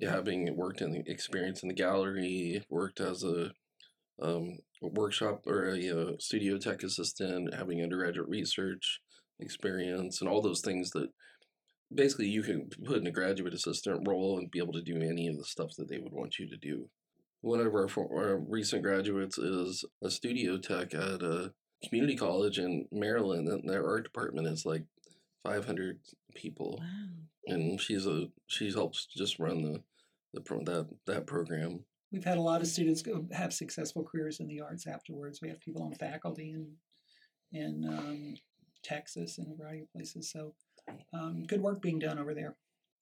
having 0.02 0.56
worked 0.56 0.82
in 0.82 0.92
the 0.92 1.04
experience 1.06 1.62
in 1.62 1.70
the 1.70 1.76
gallery, 1.76 2.64
worked 2.70 3.00
as 3.00 3.24
a 3.24 3.52
um, 4.22 4.58
workshop 4.82 5.46
or 5.48 5.70
a 5.70 5.90
uh, 5.90 6.12
studio 6.20 6.58
tech 6.58 6.84
assistant, 6.84 7.54
having 7.54 7.82
undergraduate 7.84 8.30
research 8.30 9.00
experience, 9.40 10.22
and 10.22 10.30
all 10.30 10.42
those 10.42 10.62
things 10.62 10.92
that 10.92 11.10
basically 11.94 12.28
you 12.28 12.42
can 12.42 12.70
put 12.86 12.98
in 12.98 13.08
a 13.08 13.12
graduate 13.12 13.54
assistant 13.54 14.08
role 14.08 14.38
and 14.38 14.52
be 14.52 14.60
able 14.60 14.74
to 14.74 14.82
do 14.82 15.02
any 15.02 15.28
of 15.28 15.38
the 15.38 15.46
stuff 15.46 15.72
that 15.78 15.88
they 15.90 16.00
would 16.00 16.14
want 16.14 16.40
you 16.40 16.50
to 16.50 16.58
do. 16.58 16.90
One 17.46 17.60
of 17.60 17.76
our, 17.76 17.88
our 18.12 18.38
recent 18.38 18.82
graduates 18.82 19.38
is 19.38 19.86
a 20.04 20.10
studio 20.10 20.58
tech 20.58 20.96
at 20.96 21.22
a 21.22 21.54
community 21.88 22.16
college 22.18 22.58
in 22.58 22.88
Maryland, 22.92 23.48
and 23.48 23.70
their 23.70 23.88
art 23.88 24.04
department 24.04 24.48
is 24.48 24.66
like 24.66 24.86
500 25.44 26.00
people, 26.34 26.80
Wow. 26.82 27.54
and 27.54 27.80
she's 27.80 28.08
a 28.08 28.30
she 28.48 28.72
helps 28.72 29.06
just 29.16 29.38
run 29.38 29.62
the 29.62 29.84
the 30.34 30.42
pro, 30.42 30.64
that 30.64 30.88
that 31.06 31.28
program. 31.28 31.86
We've 32.12 32.26
had 32.26 32.40
a 32.40 32.42
lot 32.42 32.62
of 32.62 32.68
students 32.68 33.04
go 33.04 33.28
have 33.32 33.54
successful 33.54 34.04
careers 34.04 34.40
in 34.40 34.48
the 34.48 34.62
arts 34.62 34.88
afterwards. 34.88 35.40
We 35.40 35.50
have 35.50 35.60
people 35.60 35.84
on 35.84 35.94
faculty 35.94 36.50
in 36.50 36.72
in 37.52 37.86
um, 37.88 38.34
Texas 38.84 39.38
and 39.38 39.52
a 39.52 39.56
variety 39.56 39.82
of 39.82 39.92
places. 39.92 40.32
So 40.32 40.56
um, 41.14 41.44
good 41.44 41.62
work 41.62 41.80
being 41.80 42.00
done 42.00 42.18
over 42.18 42.34
there. 42.34 42.56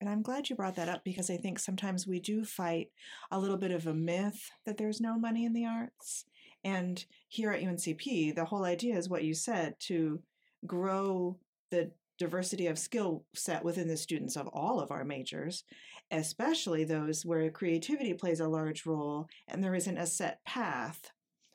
And 0.04 0.10
I'm 0.10 0.22
glad 0.22 0.50
you 0.50 0.58
brought 0.58 0.76
that 0.76 0.90
up 0.90 1.06
because 1.06 1.30
I 1.30 1.38
think 1.38 1.58
sometimes 1.58 2.06
we 2.06 2.20
do 2.20 2.44
fight 2.44 2.90
a 3.32 3.40
little 3.40 3.56
bit 3.56 3.72
of 3.72 3.88
a 3.88 3.94
myth 3.94 4.52
that 4.66 4.76
there's 4.76 5.00
no 5.00 5.18
money 5.18 5.46
in 5.46 5.54
the 5.54 5.66
arts. 5.66 6.26
And 6.66 7.02
here 7.30 7.52
at 7.52 7.62
UNCP, 7.62 8.36
the 8.36 8.44
whole 8.44 8.66
idea 8.66 8.98
is 8.98 9.08
what 9.08 9.24
you 9.24 9.34
said 9.34 9.76
to 9.88 10.22
grow 10.68 11.38
the 11.72 11.90
diversity 12.20 12.68
of 12.68 12.78
skill 12.78 13.24
set 13.34 13.64
within 13.64 13.88
the 13.88 13.96
students 13.96 14.36
of 14.36 14.50
all 14.50 14.82
of 14.82 14.92
our 14.92 15.06
majors, 15.06 15.64
especially 16.12 16.84
those 16.84 17.26
where 17.26 17.50
creativity 17.50 18.14
plays 18.14 18.42
a 18.42 18.48
large 18.50 18.86
role 18.86 19.30
and 19.48 19.64
there 19.64 19.74
isn't 19.74 19.98
a 19.98 20.06
set 20.06 20.44
path. 20.44 21.12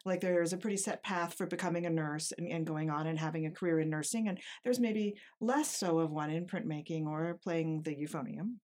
Like 0.08 0.20
there's 0.20 0.52
a 0.52 0.58
pretty 0.58 0.76
set 0.76 1.02
path 1.02 1.34
for 1.34 1.46
becoming 1.46 1.86
a 1.86 1.90
nurse 1.90 2.32
and, 2.36 2.50
and 2.50 2.66
going 2.66 2.90
on 2.90 3.06
and 3.06 3.18
having 3.18 3.46
a 3.46 3.50
career 3.50 3.80
in 3.80 3.90
nursing, 3.90 4.28
and 4.28 4.38
there's 4.64 4.80
maybe 4.80 5.14
less 5.40 5.76
so 5.76 5.98
of 5.98 6.10
one 6.10 6.30
in 6.30 6.46
printmaking 6.46 7.06
or 7.06 7.38
playing 7.42 7.82
the 7.82 7.94
euphonium. 7.94 8.56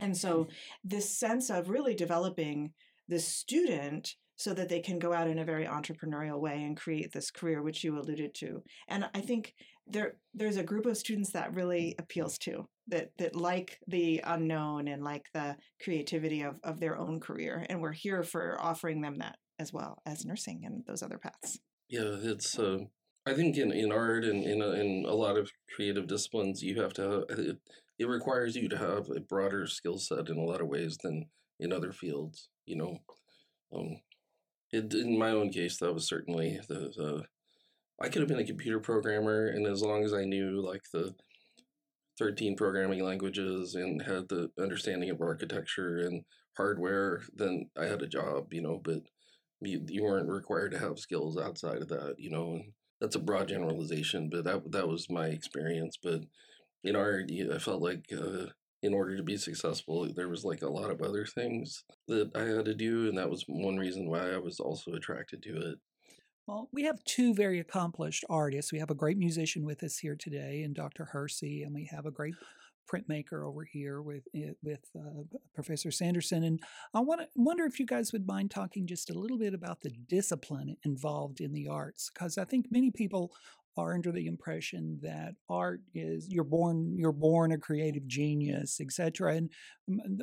And 0.00 0.16
so, 0.16 0.44
mm-hmm. 0.44 0.52
this 0.84 1.18
sense 1.18 1.50
of 1.50 1.70
really 1.70 1.94
developing 1.94 2.72
the 3.08 3.18
student 3.18 4.14
so 4.36 4.54
that 4.54 4.68
they 4.68 4.80
can 4.80 4.98
go 4.98 5.12
out 5.12 5.28
in 5.28 5.38
a 5.38 5.44
very 5.44 5.66
entrepreneurial 5.66 6.40
way 6.40 6.62
and 6.62 6.76
create 6.76 7.12
this 7.12 7.30
career 7.30 7.62
which 7.62 7.84
you 7.84 7.98
alluded 7.98 8.34
to. 8.34 8.62
And 8.88 9.08
i 9.14 9.20
think 9.20 9.54
there 9.86 10.14
there's 10.34 10.56
a 10.56 10.62
group 10.62 10.86
of 10.86 10.96
students 10.96 11.32
that 11.32 11.54
really 11.54 11.94
appeals 11.98 12.38
to 12.38 12.68
that 12.88 13.10
that 13.18 13.34
like 13.34 13.78
the 13.88 14.20
unknown 14.24 14.88
and 14.88 15.02
like 15.02 15.26
the 15.34 15.56
creativity 15.82 16.42
of 16.42 16.58
of 16.62 16.80
their 16.80 16.96
own 16.96 17.20
career 17.20 17.66
and 17.68 17.80
we're 17.80 17.92
here 17.92 18.22
for 18.22 18.56
offering 18.60 19.00
them 19.00 19.16
that 19.16 19.36
as 19.62 19.72
well 19.72 20.02
as 20.04 20.26
nursing 20.26 20.62
and 20.66 20.84
those 20.86 21.02
other 21.02 21.18
paths 21.18 21.60
Yeah, 21.92 22.16
it's. 22.32 22.58
Uh, 22.58 22.78
I 23.26 23.34
think 23.34 23.56
in, 23.58 23.70
in 23.70 23.92
art 23.92 24.24
and 24.24 24.42
in 24.42 24.62
a, 24.62 24.70
in 24.70 25.04
a 25.06 25.14
lot 25.14 25.36
of 25.36 25.52
creative 25.76 26.06
disciplines, 26.06 26.62
you 26.62 26.80
have 26.80 26.94
to. 26.94 27.26
It, 27.28 27.58
it 27.98 28.08
requires 28.08 28.56
you 28.56 28.68
to 28.70 28.78
have 28.78 29.10
a 29.10 29.20
broader 29.20 29.66
skill 29.66 29.98
set 29.98 30.30
in 30.30 30.38
a 30.38 30.42
lot 30.42 30.62
of 30.62 30.68
ways 30.68 30.96
than 31.02 31.26
in 31.60 31.70
other 31.70 31.92
fields. 31.92 32.48
You 32.64 32.76
know, 32.76 32.98
um, 33.76 34.00
it, 34.72 34.94
in 34.94 35.18
my 35.18 35.30
own 35.30 35.50
case, 35.50 35.76
that 35.78 35.92
was 35.92 36.08
certainly 36.08 36.60
the, 36.66 36.92
the. 36.96 37.24
I 38.00 38.08
could 38.08 38.22
have 38.22 38.28
been 38.28 38.40
a 38.40 38.52
computer 38.52 38.80
programmer, 38.80 39.46
and 39.46 39.66
as 39.66 39.82
long 39.82 40.02
as 40.02 40.14
I 40.14 40.24
knew 40.24 40.64
like 40.66 40.84
the 40.94 41.14
thirteen 42.18 42.56
programming 42.56 43.04
languages 43.04 43.74
and 43.74 44.00
had 44.00 44.30
the 44.30 44.48
understanding 44.58 45.10
of 45.10 45.20
architecture 45.20 45.98
and 45.98 46.24
hardware, 46.56 47.20
then 47.34 47.68
I 47.78 47.84
had 47.84 48.00
a 48.00 48.08
job. 48.08 48.54
You 48.54 48.62
know, 48.62 48.80
but 48.82 49.02
you, 49.62 49.84
you 49.88 50.02
weren't 50.04 50.28
required 50.28 50.72
to 50.72 50.78
have 50.78 50.98
skills 50.98 51.38
outside 51.38 51.82
of 51.82 51.88
that, 51.88 52.16
you 52.18 52.30
know, 52.30 52.52
and 52.52 52.72
that's 53.00 53.16
a 53.16 53.20
broad 53.20 53.48
generalization, 53.48 54.28
but 54.30 54.44
that 54.44 54.70
that 54.72 54.88
was 54.88 55.10
my 55.10 55.26
experience. 55.26 55.98
But 56.00 56.22
in 56.84 56.96
art, 56.96 57.30
I 57.30 57.58
felt 57.58 57.82
like 57.82 58.06
uh, 58.12 58.46
in 58.82 58.94
order 58.94 59.16
to 59.16 59.22
be 59.22 59.36
successful, 59.36 60.08
there 60.14 60.28
was 60.28 60.44
like 60.44 60.62
a 60.62 60.70
lot 60.70 60.90
of 60.90 61.00
other 61.00 61.24
things 61.24 61.84
that 62.08 62.30
I 62.34 62.42
had 62.42 62.64
to 62.66 62.74
do, 62.74 63.08
and 63.08 63.16
that 63.18 63.30
was 63.30 63.44
one 63.46 63.76
reason 63.76 64.08
why 64.08 64.32
I 64.32 64.38
was 64.38 64.58
also 64.60 64.92
attracted 64.92 65.42
to 65.44 65.70
it. 65.70 65.78
Well, 66.46 66.68
we 66.72 66.82
have 66.84 67.04
two 67.04 67.34
very 67.34 67.60
accomplished 67.60 68.24
artists. 68.28 68.72
We 68.72 68.80
have 68.80 68.90
a 68.90 68.96
great 68.96 69.16
musician 69.16 69.64
with 69.64 69.82
us 69.84 69.98
here 69.98 70.16
today, 70.16 70.62
and 70.62 70.74
Dr. 70.74 71.06
Hersey, 71.06 71.62
and 71.62 71.72
we 71.72 71.88
have 71.92 72.04
a 72.04 72.10
great 72.10 72.34
printmaker 72.90 73.46
over 73.46 73.64
here 73.64 74.02
with 74.02 74.24
eh, 74.34 74.52
with 74.62 74.84
uh, 74.96 75.22
Professor 75.54 75.90
Sanderson. 75.90 76.44
And 76.44 76.60
I 76.94 77.00
want 77.00 77.20
to 77.20 77.28
wonder 77.34 77.64
if 77.64 77.78
you 77.78 77.86
guys 77.86 78.12
would 78.12 78.26
mind 78.26 78.50
talking 78.50 78.86
just 78.86 79.10
a 79.10 79.18
little 79.18 79.38
bit 79.38 79.54
about 79.54 79.80
the 79.80 79.90
discipline 79.90 80.76
involved 80.84 81.40
in 81.40 81.52
the 81.52 81.68
arts, 81.68 82.10
because 82.12 82.38
I 82.38 82.44
think 82.44 82.66
many 82.70 82.90
people 82.90 83.32
are 83.76 83.94
under 83.94 84.12
the 84.12 84.26
impression 84.26 84.98
that 85.02 85.34
art 85.48 85.80
is 85.94 86.28
you're 86.28 86.44
born 86.44 86.94
you're 86.96 87.12
born 87.12 87.52
a 87.52 87.58
creative 87.58 88.06
genius 88.06 88.80
etc 88.80 89.34
and 89.34 89.50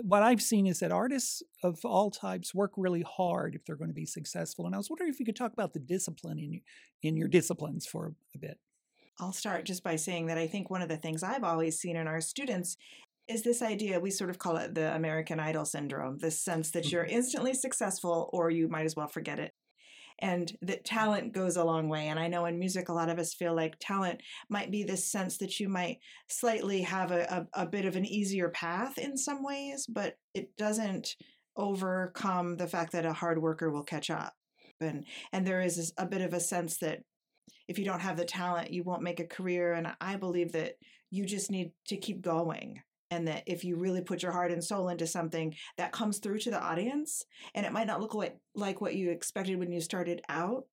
what 0.03 0.21
i've 0.21 0.41
seen 0.41 0.67
is 0.67 0.79
that 0.79 0.91
artists 0.91 1.41
of 1.63 1.79
all 1.83 2.11
types 2.11 2.53
work 2.53 2.71
really 2.77 3.03
hard 3.17 3.55
if 3.55 3.65
they're 3.65 3.75
going 3.75 3.89
to 3.89 3.93
be 3.93 4.05
successful 4.05 4.65
and 4.65 4.75
i 4.75 4.77
was 4.77 4.89
wondering 4.89 5.09
if 5.09 5.19
you 5.19 5.25
could 5.25 5.35
talk 5.35 5.53
about 5.53 5.73
the 5.73 5.79
discipline 5.79 6.37
in 6.37 6.61
in 7.01 7.17
your 7.17 7.27
disciplines 7.27 7.85
for 7.87 8.13
a 8.35 8.37
bit 8.37 8.59
I'll 9.19 9.33
start 9.33 9.65
just 9.65 9.83
by 9.83 9.95
saying 9.95 10.27
that 10.27 10.37
I 10.37 10.47
think 10.47 10.69
one 10.69 10.81
of 10.81 10.89
the 10.89 10.97
things 10.97 11.23
I've 11.23 11.43
always 11.43 11.79
seen 11.79 11.95
in 11.95 12.07
our 12.07 12.21
students 12.21 12.77
is 13.27 13.43
this 13.43 13.61
idea 13.61 13.99
we 13.99 14.09
sort 14.09 14.29
of 14.29 14.39
call 14.39 14.57
it 14.57 14.73
the 14.73 14.93
American 14.95 15.39
Idol 15.39 15.63
syndrome 15.63 16.17
this 16.17 16.39
sense 16.39 16.71
that 16.71 16.91
you're 16.91 17.05
mm-hmm. 17.05 17.15
instantly 17.15 17.53
successful 17.53 18.29
or 18.33 18.49
you 18.49 18.67
might 18.67 18.85
as 18.85 18.95
well 18.95 19.07
forget 19.07 19.39
it. 19.39 19.53
And 20.21 20.51
that 20.61 20.83
talent 20.83 21.31
goes 21.31 21.55
a 21.55 21.63
long 21.63 21.87
way. 21.87 22.07
And 22.07 22.19
I 22.19 22.27
know 22.27 22.45
in 22.45 22.59
music, 22.59 22.89
a 22.89 22.93
lot 22.93 23.07
of 23.07 23.19
us 23.19 23.33
feel 23.33 23.55
like 23.55 23.77
talent 23.79 24.21
might 24.49 24.69
be 24.69 24.83
this 24.83 25.09
sense 25.09 25.37
that 25.37 25.59
you 25.61 25.69
might 25.69 25.99
slightly 26.27 26.81
have 26.81 27.11
a, 27.11 27.47
a, 27.53 27.61
a 27.61 27.65
bit 27.65 27.85
of 27.85 27.95
an 27.95 28.05
easier 28.05 28.49
path 28.49 28.97
in 28.97 29.15
some 29.15 29.43
ways, 29.43 29.87
but 29.87 30.15
it 30.33 30.49
doesn't 30.57 31.15
overcome 31.55 32.57
the 32.57 32.67
fact 32.67 32.91
that 32.91 33.05
a 33.05 33.13
hard 33.13 33.41
worker 33.41 33.71
will 33.71 33.83
catch 33.83 34.09
up. 34.09 34.33
And, 34.81 35.05
and 35.31 35.47
there 35.47 35.61
is 35.61 35.93
a 35.97 36.05
bit 36.05 36.21
of 36.21 36.33
a 36.33 36.39
sense 36.39 36.77
that 36.77 37.03
if 37.69 37.77
you 37.77 37.85
don't 37.85 38.01
have 38.01 38.17
the 38.17 38.25
talent, 38.25 38.73
you 38.73 38.81
won't 38.83 39.03
make 39.03 39.19
a 39.19 39.27
career. 39.27 39.73
And 39.73 39.87
I 40.01 40.15
believe 40.15 40.51
that 40.53 40.77
you 41.11 41.23
just 41.23 41.51
need 41.51 41.71
to 41.87 41.97
keep 41.97 42.21
going. 42.21 42.81
And 43.11 43.27
that 43.27 43.43
if 43.45 43.63
you 43.63 43.77
really 43.77 44.01
put 44.01 44.23
your 44.23 44.31
heart 44.31 44.51
and 44.51 44.63
soul 44.63 44.89
into 44.89 45.05
something, 45.05 45.55
that 45.77 45.91
comes 45.91 46.17
through 46.17 46.39
to 46.39 46.51
the 46.51 46.59
audience. 46.59 47.23
And 47.53 47.67
it 47.67 47.71
might 47.71 47.85
not 47.85 48.01
look 48.01 48.15
like, 48.15 48.37
like 48.55 48.81
what 48.81 48.95
you 48.95 49.11
expected 49.11 49.59
when 49.59 49.71
you 49.71 49.81
started 49.81 50.21
out. 50.27 50.65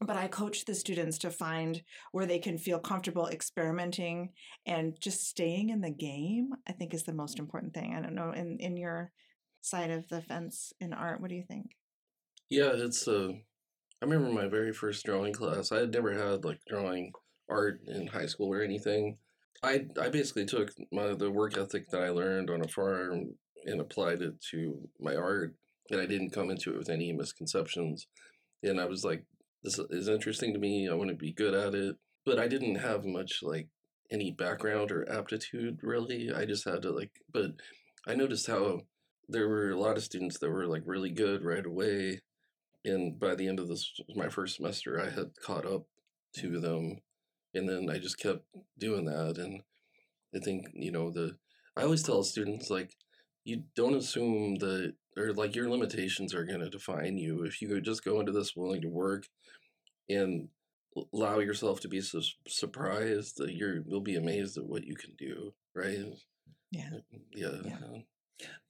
But 0.00 0.16
I 0.16 0.26
coach 0.26 0.64
the 0.64 0.74
students 0.74 1.18
to 1.18 1.30
find 1.30 1.82
where 2.10 2.26
they 2.26 2.40
can 2.40 2.58
feel 2.58 2.80
comfortable 2.80 3.28
experimenting 3.28 4.30
and 4.66 5.00
just 5.00 5.28
staying 5.28 5.70
in 5.70 5.80
the 5.82 5.90
game, 5.90 6.50
I 6.68 6.72
think 6.72 6.94
is 6.94 7.04
the 7.04 7.14
most 7.14 7.38
important 7.38 7.74
thing. 7.74 7.94
I 7.94 8.02
don't 8.02 8.16
know, 8.16 8.32
in, 8.32 8.58
in 8.58 8.76
your 8.76 9.12
side 9.60 9.92
of 9.92 10.08
the 10.08 10.20
fence 10.20 10.72
in 10.80 10.92
art, 10.92 11.20
what 11.20 11.30
do 11.30 11.36
you 11.36 11.44
think? 11.46 11.76
Yeah, 12.50 12.72
it's 12.74 13.06
uh, 13.06 13.34
I 14.04 14.06
remember 14.06 14.34
my 14.38 14.48
very 14.48 14.74
first 14.74 15.06
drawing 15.06 15.32
class. 15.32 15.72
I 15.72 15.78
had 15.78 15.94
never 15.94 16.12
had 16.12 16.44
like 16.44 16.60
drawing 16.68 17.14
art 17.48 17.80
in 17.86 18.08
high 18.08 18.26
school 18.26 18.52
or 18.52 18.60
anything. 18.60 19.16
I 19.62 19.86
I 19.98 20.10
basically 20.10 20.44
took 20.44 20.72
my 20.92 21.14
the 21.14 21.30
work 21.30 21.56
ethic 21.56 21.88
that 21.88 22.02
I 22.02 22.10
learned 22.10 22.50
on 22.50 22.60
a 22.60 22.68
farm 22.68 23.36
and 23.64 23.80
applied 23.80 24.20
it 24.20 24.42
to 24.50 24.90
my 25.00 25.16
art, 25.16 25.54
and 25.90 26.02
I 26.02 26.04
didn't 26.04 26.34
come 26.34 26.50
into 26.50 26.74
it 26.74 26.76
with 26.76 26.90
any 26.90 27.14
misconceptions. 27.14 28.06
And 28.62 28.78
I 28.78 28.84
was 28.84 29.06
like, 29.06 29.24
this 29.62 29.78
is 29.88 30.06
interesting 30.06 30.52
to 30.52 30.58
me. 30.58 30.86
I 30.86 30.92
want 30.92 31.08
to 31.08 31.16
be 31.16 31.32
good 31.32 31.54
at 31.54 31.74
it, 31.74 31.96
but 32.26 32.38
I 32.38 32.46
didn't 32.46 32.74
have 32.74 33.06
much 33.06 33.38
like 33.42 33.68
any 34.10 34.30
background 34.30 34.92
or 34.92 35.10
aptitude 35.10 35.78
really. 35.82 36.30
I 36.30 36.44
just 36.44 36.68
had 36.68 36.82
to 36.82 36.90
like, 36.90 37.12
but 37.32 37.52
I 38.06 38.14
noticed 38.14 38.48
how 38.48 38.80
there 39.30 39.48
were 39.48 39.70
a 39.70 39.80
lot 39.80 39.96
of 39.96 40.04
students 40.04 40.38
that 40.40 40.50
were 40.50 40.66
like 40.66 40.82
really 40.84 41.10
good 41.10 41.42
right 41.42 41.64
away 41.64 42.20
and 42.84 43.18
by 43.18 43.34
the 43.34 43.48
end 43.48 43.58
of 43.58 43.68
this 43.68 43.92
my 44.14 44.28
first 44.28 44.56
semester 44.56 45.00
i 45.00 45.10
had 45.10 45.30
caught 45.42 45.66
up 45.66 45.84
to 46.36 46.60
them 46.60 46.98
and 47.54 47.68
then 47.68 47.88
i 47.90 47.98
just 47.98 48.18
kept 48.18 48.44
doing 48.78 49.04
that 49.04 49.38
and 49.38 49.62
i 50.34 50.38
think 50.38 50.66
you 50.74 50.90
know 50.92 51.10
the 51.10 51.36
i 51.76 51.82
always 51.82 52.02
tell 52.02 52.22
students 52.22 52.70
like 52.70 52.94
you 53.44 53.62
don't 53.76 53.94
assume 53.96 54.56
that 54.56 54.94
or 55.16 55.32
like 55.32 55.54
your 55.54 55.68
limitations 55.70 56.34
are 56.34 56.44
going 56.44 56.60
to 56.60 56.70
define 56.70 57.16
you 57.18 57.42
if 57.44 57.60
you 57.62 57.68
could 57.68 57.84
just 57.84 58.04
go 58.04 58.18
into 58.20 58.32
this 58.32 58.56
willing 58.56 58.80
to 58.82 58.88
work 58.88 59.24
and 60.08 60.48
allow 61.12 61.38
yourself 61.38 61.80
to 61.80 61.88
be 61.88 62.00
su- 62.00 62.22
surprised 62.46 63.36
that 63.38 63.52
you're 63.52 63.82
you'll 63.86 64.00
be 64.00 64.16
amazed 64.16 64.56
at 64.58 64.64
what 64.66 64.84
you 64.84 64.94
can 64.94 65.12
do 65.18 65.52
right 65.74 65.98
Yeah. 66.70 66.90
yeah, 67.34 67.48
Yeah. 67.64 67.76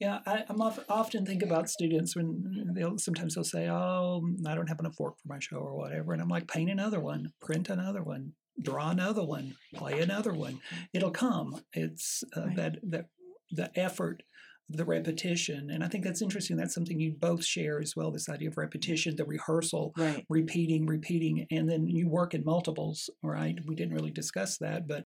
Yeah, 0.01 0.19
I, 0.27 0.45
I'm 0.49 0.61
of, 0.61 0.81
often 0.89 1.25
think 1.25 1.43
about 1.43 1.71
students 1.71 2.17
when 2.17 2.73
they'll 2.75 2.99
sometimes 2.99 3.35
they'll 3.35 3.45
say, 3.45 3.69
"Oh, 3.69 4.23
I 4.47 4.55
don't 4.55 4.69
have 4.69 4.81
enough 4.81 4.99
work 4.99 5.15
for 5.19 5.29
my 5.29 5.39
show 5.41 5.57
or 5.57 5.77
whatever," 5.77 6.13
and 6.13 6.21
I'm 6.21 6.29
like, 6.29 6.49
"Paint 6.49 6.71
another 6.71 7.01
one, 7.01 7.33
print 7.41 7.71
another 7.71 8.03
one, 8.03 8.33
draw 8.61 8.91
another 8.91 9.25
one, 9.25 9.55
play 9.75 10.01
another 10.01 10.33
one. 10.33 10.61
It'll 10.93 11.11
come. 11.11 11.61
It's 11.73 12.23
uh, 12.37 12.47
Right. 12.47 12.57
that 12.57 12.77
that 12.91 13.07
the 13.51 13.71
effort 13.79 14.23
the 14.71 14.85
repetition. 14.85 15.69
And 15.71 15.85
I 15.85 15.89
think 15.89 16.05
that's 16.05 16.23
interesting. 16.23 16.57
That's 16.57 16.75
something 16.75 16.99
you 16.99 17.13
both 17.13 17.45
share 17.45 17.81
as 17.81 17.95
well 17.95 18.11
this 18.11 18.31
idea 18.31 18.49
of 18.49 18.57
repetition, 18.57 19.15
the 19.15 19.27
rehearsal, 19.27 19.93
Right. 19.97 20.25
repeating, 20.31 20.87
repeating, 20.87 21.47
and 21.51 21.69
then 21.69 21.87
you 21.87 22.09
work 22.09 22.33
in 22.33 22.45
multiples, 22.45 23.11
right? 23.23 23.59
We 23.67 23.75
didn't 23.75 23.95
really 23.95 24.11
discuss 24.11 24.57
that, 24.59 24.89
but 24.89 25.05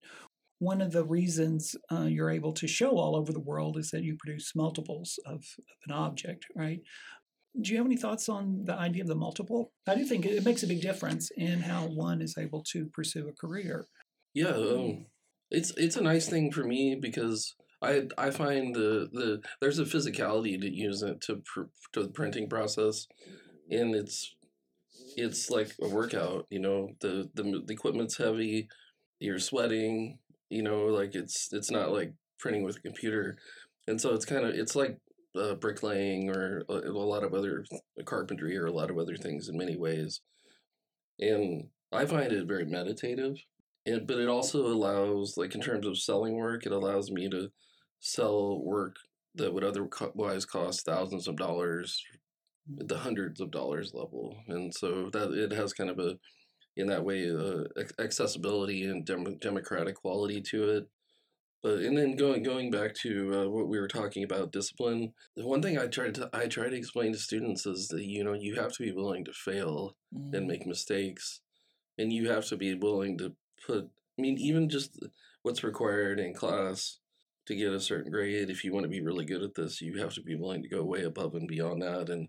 one 0.58 0.80
of 0.80 0.92
the 0.92 1.04
reasons 1.04 1.76
uh, 1.92 2.02
you're 2.02 2.30
able 2.30 2.52
to 2.52 2.66
show 2.66 2.90
all 2.90 3.16
over 3.16 3.32
the 3.32 3.40
world 3.40 3.76
is 3.78 3.90
that 3.90 4.02
you 4.02 4.16
produce 4.16 4.54
multiples 4.56 5.18
of, 5.24 5.36
of 5.36 5.76
an 5.86 5.92
object, 5.92 6.46
right? 6.56 6.80
Do 7.60 7.70
you 7.70 7.78
have 7.78 7.86
any 7.86 7.96
thoughts 7.96 8.28
on 8.28 8.64
the 8.64 8.74
idea 8.74 9.02
of 9.02 9.08
the 9.08 9.14
multiple? 9.14 9.72
I 9.86 9.94
do 9.94 10.04
think 10.04 10.26
it 10.26 10.44
makes 10.44 10.62
a 10.62 10.66
big 10.66 10.80
difference 10.80 11.30
in 11.36 11.60
how 11.60 11.86
one 11.86 12.20
is 12.20 12.36
able 12.36 12.62
to 12.72 12.86
pursue 12.86 13.28
a 13.28 13.32
career. 13.32 13.86
Yeah, 14.34 14.48
um, 14.48 15.06
it's 15.50 15.72
it's 15.76 15.96
a 15.96 16.02
nice 16.02 16.28
thing 16.28 16.52
for 16.52 16.62
me 16.62 16.96
because 17.00 17.54
I 17.82 18.02
I 18.16 18.30
find 18.30 18.74
the 18.74 19.08
the 19.12 19.40
there's 19.60 19.78
a 19.78 19.84
physicality 19.84 20.60
to 20.60 20.70
use 20.70 21.02
it 21.02 21.20
to 21.22 21.42
pr- 21.44 21.70
to 21.94 22.02
the 22.02 22.10
printing 22.10 22.48
process, 22.48 23.06
and 23.70 23.94
it's 23.94 24.34
it's 25.16 25.50
like 25.50 25.74
a 25.80 25.88
workout. 25.88 26.46
You 26.50 26.60
know, 26.60 26.90
the 27.00 27.30
the, 27.34 27.62
the 27.66 27.72
equipment's 27.72 28.18
heavy, 28.18 28.68
you're 29.18 29.38
sweating. 29.38 30.18
You 30.50 30.62
know, 30.62 30.86
like 30.86 31.14
it's 31.14 31.48
it's 31.52 31.70
not 31.70 31.92
like 31.92 32.12
printing 32.38 32.64
with 32.64 32.76
a 32.76 32.80
computer, 32.80 33.38
and 33.86 34.00
so 34.00 34.14
it's 34.14 34.24
kind 34.24 34.46
of 34.46 34.54
it's 34.54 34.76
like 34.76 34.98
uh, 35.38 35.54
bricklaying 35.54 36.30
or 36.30 36.64
a, 36.68 36.72
a 36.72 36.92
lot 36.92 37.24
of 37.24 37.34
other 37.34 37.64
carpentry 38.04 38.56
or 38.56 38.66
a 38.66 38.72
lot 38.72 38.90
of 38.90 38.98
other 38.98 39.16
things 39.16 39.48
in 39.48 39.56
many 39.56 39.76
ways, 39.76 40.20
and 41.18 41.68
I 41.92 42.06
find 42.06 42.32
it 42.32 42.46
very 42.46 42.64
meditative 42.66 43.36
and 43.86 44.06
but 44.06 44.18
it 44.18 44.28
also 44.28 44.66
allows 44.66 45.36
like 45.36 45.54
in 45.54 45.60
terms 45.60 45.86
of 45.86 45.96
selling 45.96 46.34
work 46.36 46.66
it 46.66 46.72
allows 46.72 47.10
me 47.10 47.28
to 47.30 47.48
sell 48.00 48.60
work 48.62 48.96
that 49.34 49.54
would 49.54 49.64
otherwise 49.64 50.44
cost 50.44 50.84
thousands 50.84 51.28
of 51.28 51.36
dollars 51.36 52.02
the 52.68 52.98
hundreds 52.98 53.40
of 53.40 53.50
dollars 53.50 53.92
level. 53.94 54.36
And 54.48 54.74
so 54.74 55.10
that 55.12 55.32
it 55.32 55.52
has 55.52 55.72
kind 55.72 55.90
of 55.90 55.98
a 55.98 56.18
in 56.78 56.86
that 56.86 57.04
way 57.04 57.30
uh, 57.30 57.64
accessibility 57.98 58.84
and 58.84 59.04
dem- 59.04 59.38
democratic 59.38 59.96
quality 59.96 60.40
to 60.40 60.70
it. 60.70 60.88
But 61.62 61.80
and 61.80 61.98
then 61.98 62.14
going 62.14 62.44
going 62.44 62.70
back 62.70 62.94
to 63.02 63.34
uh, 63.34 63.48
what 63.48 63.66
we 63.66 63.80
were 63.80 63.88
talking 63.88 64.22
about 64.22 64.52
discipline 64.52 65.12
the 65.36 65.44
one 65.44 65.60
thing 65.60 65.76
i 65.76 65.88
try 65.88 66.08
to 66.08 66.30
i 66.32 66.46
try 66.46 66.68
to 66.68 66.76
explain 66.76 67.12
to 67.12 67.18
students 67.18 67.66
is 67.66 67.88
that 67.88 68.04
you 68.04 68.22
know 68.22 68.32
you 68.32 68.54
have 68.54 68.72
to 68.74 68.84
be 68.84 68.92
willing 68.92 69.24
to 69.24 69.32
fail 69.32 69.96
and 70.32 70.46
make 70.46 70.64
mistakes 70.66 71.40
and 71.98 72.12
you 72.12 72.30
have 72.30 72.46
to 72.46 72.56
be 72.56 72.74
willing 72.76 73.18
to 73.18 73.32
put 73.66 73.90
i 74.16 74.22
mean 74.22 74.38
even 74.38 74.68
just 74.68 75.04
what's 75.42 75.64
required 75.64 76.20
in 76.20 76.32
class 76.32 77.00
to 77.46 77.56
get 77.56 77.72
a 77.72 77.80
certain 77.80 78.12
grade 78.12 78.50
if 78.50 78.62
you 78.62 78.72
want 78.72 78.84
to 78.84 78.88
be 78.88 79.00
really 79.00 79.24
good 79.24 79.42
at 79.42 79.56
this 79.56 79.80
you 79.80 79.98
have 79.98 80.14
to 80.14 80.22
be 80.22 80.36
willing 80.36 80.62
to 80.62 80.68
go 80.68 80.84
way 80.84 81.02
above 81.02 81.34
and 81.34 81.48
beyond 81.48 81.82
that 81.82 82.08
and 82.08 82.28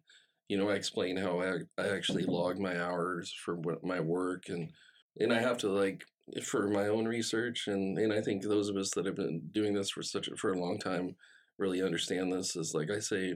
you 0.50 0.58
know 0.58 0.70
i 0.70 0.74
explain 0.74 1.16
how 1.16 1.40
i, 1.40 1.60
I 1.82 1.90
actually 1.90 2.24
log 2.24 2.60
my 2.60 2.82
hours 2.82 3.34
for 3.46 3.56
what 3.56 3.84
my 3.84 4.02
work 4.02 4.50
and 4.50 4.70
and 5.18 5.32
i 5.32 5.40
have 5.40 5.58
to 5.60 5.70
like 5.70 6.04
for 6.44 6.68
my 6.68 6.88
own 6.88 7.06
research 7.06 7.68
and 7.68 7.98
and 7.98 8.12
i 8.12 8.22
think 8.22 8.44
those 8.44 8.68
of 8.68 8.76
us 8.76 8.92
that 8.92 9.06
have 9.06 9.16
been 9.16 9.42
doing 9.54 9.74
this 9.74 9.92
for 9.92 10.04
such 10.04 10.28
a, 10.28 10.36
for 10.36 10.52
a 10.52 10.60
long 10.60 10.78
time 10.78 11.16
really 11.58 11.82
understand 11.82 12.32
this 12.32 12.56
is 12.56 12.74
like 12.74 12.90
i 12.92 13.00
say 13.00 13.36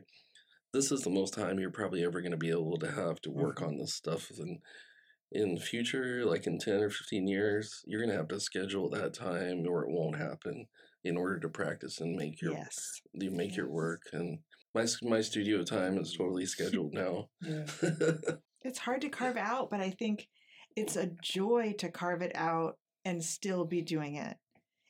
this 0.74 0.92
is 0.92 1.02
the 1.02 1.10
most 1.10 1.34
time 1.34 1.60
you're 1.60 1.72
probably 1.72 2.04
ever 2.04 2.20
going 2.20 2.32
to 2.32 2.38
be 2.38 2.50
able 2.50 2.78
to 2.78 2.92
have 2.92 3.22
to 3.22 3.32
work 3.32 3.58
mm-hmm. 3.58 3.70
on 3.70 3.78
this 3.78 3.94
stuff 3.94 4.30
and 4.40 4.60
in 5.34 5.56
the 5.56 5.62
future, 5.62 6.24
like 6.26 6.46
in 6.48 6.60
10 6.60 6.76
or 6.76 6.90
15 6.90 7.28
years, 7.28 7.82
you're 7.86 8.00
going 8.00 8.12
to 8.12 8.18
have 8.18 8.28
to 8.30 8.40
schedule 8.40 8.90
that 8.92 9.14
time 9.14 9.66
or 9.68 9.84
it 9.84 9.90
won't 9.90 10.18
happen 10.18 10.68
in 11.04 11.18
order 11.18 11.40
to 11.40 11.50
practice 11.50 12.00
and 12.00 12.16
make 12.16 12.42
your 12.42 12.54
Yes. 12.54 13.02
you 13.14 13.32
make 13.32 13.58
your 13.58 13.70
work 13.70 14.04
and 14.14 14.40
my 14.74 14.86
my 15.02 15.22
studio 15.22 15.64
time 15.64 15.98
is 15.98 16.16
totally 16.18 16.46
scheduled 16.46 16.94
now. 16.94 17.30
Yeah. 17.42 17.66
It's 18.66 18.80
hard 18.80 19.02
to 19.02 19.10
carve 19.10 19.36
out, 19.36 19.70
but 19.70 19.82
I 19.82 19.90
think 19.90 20.30
it's 20.78 20.96
a 20.96 21.12
joy 21.22 21.76
to 21.80 21.92
carve 21.92 22.22
it 22.22 22.32
out 22.34 22.78
and 23.04 23.22
still 23.22 23.66
be 23.66 23.82
doing 23.82 24.16
it. 24.16 24.38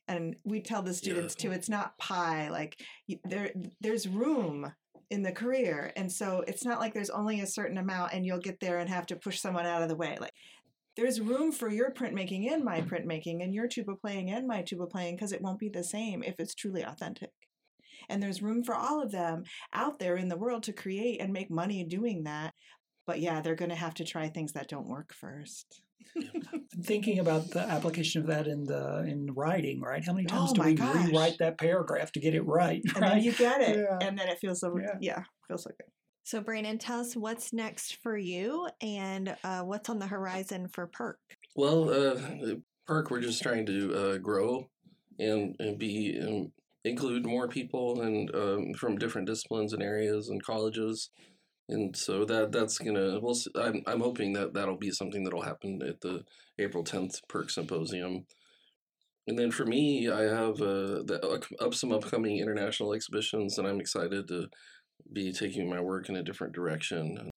And 0.07 0.35
we 0.43 0.61
tell 0.61 0.83
the 0.83 0.93
students 0.93 1.33
too, 1.33 1.51
it's 1.51 1.69
not 1.69 1.97
pie. 1.97 2.49
Like 2.49 2.79
there, 3.23 3.51
there's 3.81 4.07
room 4.07 4.71
in 5.09 5.23
the 5.23 5.31
career, 5.31 5.91
and 5.95 6.11
so 6.11 6.43
it's 6.47 6.63
not 6.63 6.79
like 6.79 6.93
there's 6.93 7.09
only 7.09 7.41
a 7.41 7.47
certain 7.47 7.79
amount, 7.79 8.13
and 8.13 8.25
you'll 8.25 8.37
get 8.37 8.59
there 8.59 8.77
and 8.77 8.89
have 8.89 9.07
to 9.07 9.15
push 9.15 9.39
someone 9.39 9.65
out 9.65 9.81
of 9.81 9.89
the 9.89 9.95
way. 9.95 10.17
Like 10.21 10.33
there's 10.95 11.19
room 11.19 11.51
for 11.51 11.69
your 11.69 11.91
printmaking 11.91 12.51
and 12.51 12.63
my 12.63 12.81
printmaking, 12.81 13.43
and 13.43 13.55
your 13.55 13.67
tuba 13.67 13.95
playing 13.95 14.29
and 14.29 14.45
my 14.45 14.61
tuba 14.61 14.85
playing, 14.85 15.15
because 15.15 15.31
it 15.31 15.41
won't 15.41 15.57
be 15.57 15.69
the 15.69 15.83
same 15.83 16.21
if 16.21 16.35
it's 16.37 16.53
truly 16.53 16.83
authentic. 16.83 17.31
And 18.09 18.21
there's 18.21 18.41
room 18.41 18.63
for 18.63 18.75
all 18.75 19.01
of 19.01 19.11
them 19.11 19.43
out 19.73 19.99
there 19.99 20.15
in 20.17 20.27
the 20.27 20.37
world 20.37 20.63
to 20.63 20.73
create 20.73 21.21
and 21.21 21.31
make 21.33 21.49
money 21.51 21.83
doing 21.83 22.23
that. 22.23 22.53
But 23.05 23.19
yeah, 23.19 23.41
they're 23.41 23.55
going 23.55 23.69
to 23.69 23.75
have 23.75 23.95
to 23.95 24.05
try 24.05 24.29
things 24.29 24.53
that 24.53 24.69
don't 24.69 24.87
work 24.87 25.13
first. 25.13 25.81
I'm 26.17 26.65
thinking 26.83 27.19
about 27.19 27.49
the 27.51 27.61
application 27.61 28.21
of 28.21 28.27
that 28.27 28.47
in 28.47 28.63
the 28.65 29.03
in 29.07 29.27
writing, 29.33 29.81
right? 29.81 30.03
How 30.05 30.13
many 30.13 30.25
times 30.25 30.51
Oh 30.51 30.53
do 30.55 30.61
we 30.63 30.73
gosh. 30.75 31.07
rewrite 31.07 31.37
that 31.39 31.57
paragraph 31.57 32.11
to 32.13 32.19
get 32.19 32.33
it 32.35 32.45
right? 32.45 32.81
And 32.95 33.03
then 33.03 33.21
you 33.23 33.31
get 33.33 33.61
it. 33.61 33.77
Yeah. 33.77 34.05
And 34.07 34.17
then 34.17 34.27
it 34.29 34.37
feels 34.39 34.59
so, 34.61 34.77
Yeah. 34.77 34.95
yeah, 35.01 35.23
feels 35.47 35.63
so 35.63 35.71
good. 35.71 35.87
So, 36.25 36.39
Brandon, 36.39 36.77
tell 36.77 37.01
us 37.01 37.15
what's 37.17 37.51
next 37.51 37.97
for 38.01 38.17
you 38.17 38.69
and 38.81 39.35
uh, 39.43 39.61
what's 39.61 39.89
on 39.89 39.99
the 39.99 40.07
horizon 40.07 40.69
for 40.69 40.87
PERC. 40.87 41.15
well, 41.55 41.89
uh, 41.89 42.15
PERC, 42.87 43.11
we're 43.11 43.19
just 43.21 43.43
trying 43.43 43.65
to 43.65 43.93
uh, 43.93 44.17
grow 44.19 44.69
and, 45.19 45.55
and 45.59 45.77
be 45.77 46.17
um, 46.21 46.51
include 46.83 47.25
more 47.25 47.47
people 47.47 48.01
and 48.01 48.33
um, 48.35 48.73
from 48.73 48.97
different 48.97 49.27
disciplines 49.27 49.73
and 49.73 49.81
areas 49.81 50.29
and 50.29 50.43
colleges. 50.43 51.09
And 51.69 51.95
so 51.95 52.25
that 52.25 52.51
that's 52.51 52.77
gonna. 52.77 53.19
We'll. 53.21 53.37
I'm 53.55 53.83
I'm 53.87 54.01
hoping 54.01 54.33
that 54.33 54.53
that'll 54.53 54.77
be 54.77 54.91
something 54.91 55.23
that'll 55.23 55.43
happen 55.43 55.81
at 55.81 56.01
the 56.01 56.23
April 56.59 56.83
10th 56.83 57.21
PERC 57.29 57.51
Symposium. 57.51 58.25
And 59.27 59.39
then 59.39 59.51
for 59.51 59.65
me, 59.65 60.09
I 60.09 60.23
have 60.23 60.61
uh, 60.61 61.01
the, 61.05 61.19
uh, 61.23 61.63
up 61.63 61.73
some 61.73 61.93
upcoming 61.93 62.39
international 62.39 62.93
exhibitions, 62.93 63.57
and 63.57 63.65
I'm 63.65 63.79
excited 63.79 64.27
to 64.27 64.47
be 65.13 65.31
taking 65.31 65.69
my 65.69 65.79
work 65.79 66.09
in 66.09 66.17
a 66.17 66.23
different 66.23 66.53
direction. 66.53 67.29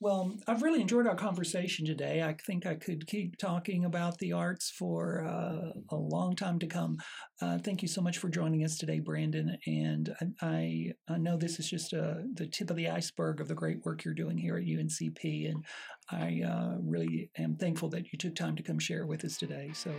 Well, 0.00 0.36
I've 0.46 0.62
really 0.62 0.80
enjoyed 0.80 1.08
our 1.08 1.16
conversation 1.16 1.84
today. 1.84 2.22
I 2.22 2.36
think 2.46 2.66
I 2.66 2.76
could 2.76 3.08
keep 3.08 3.36
talking 3.36 3.84
about 3.84 4.18
the 4.18 4.32
arts 4.32 4.70
for 4.70 5.24
uh, 5.24 5.72
a 5.90 5.96
long 5.96 6.36
time 6.36 6.60
to 6.60 6.68
come. 6.68 6.98
Uh, 7.42 7.58
thank 7.58 7.82
you 7.82 7.88
so 7.88 8.00
much 8.00 8.18
for 8.18 8.28
joining 8.28 8.64
us 8.64 8.78
today, 8.78 9.00
Brandon. 9.00 9.58
And 9.66 10.14
I, 10.40 10.92
I, 11.08 11.18
know 11.18 11.36
this 11.36 11.58
is 11.58 11.68
just 11.68 11.92
uh, 11.94 12.14
the 12.34 12.46
tip 12.46 12.70
of 12.70 12.76
the 12.76 12.88
iceberg 12.88 13.40
of 13.40 13.48
the 13.48 13.56
great 13.56 13.84
work 13.84 14.04
you're 14.04 14.14
doing 14.14 14.38
here 14.38 14.56
at 14.56 14.64
UNCP. 14.64 15.50
And 15.50 15.64
I 16.10 16.42
uh, 16.48 16.76
really 16.80 17.30
am 17.36 17.56
thankful 17.56 17.88
that 17.90 18.12
you 18.12 18.18
took 18.18 18.36
time 18.36 18.54
to 18.54 18.62
come 18.62 18.78
share 18.78 19.04
with 19.04 19.24
us 19.24 19.36
today. 19.36 19.70
So 19.74 19.92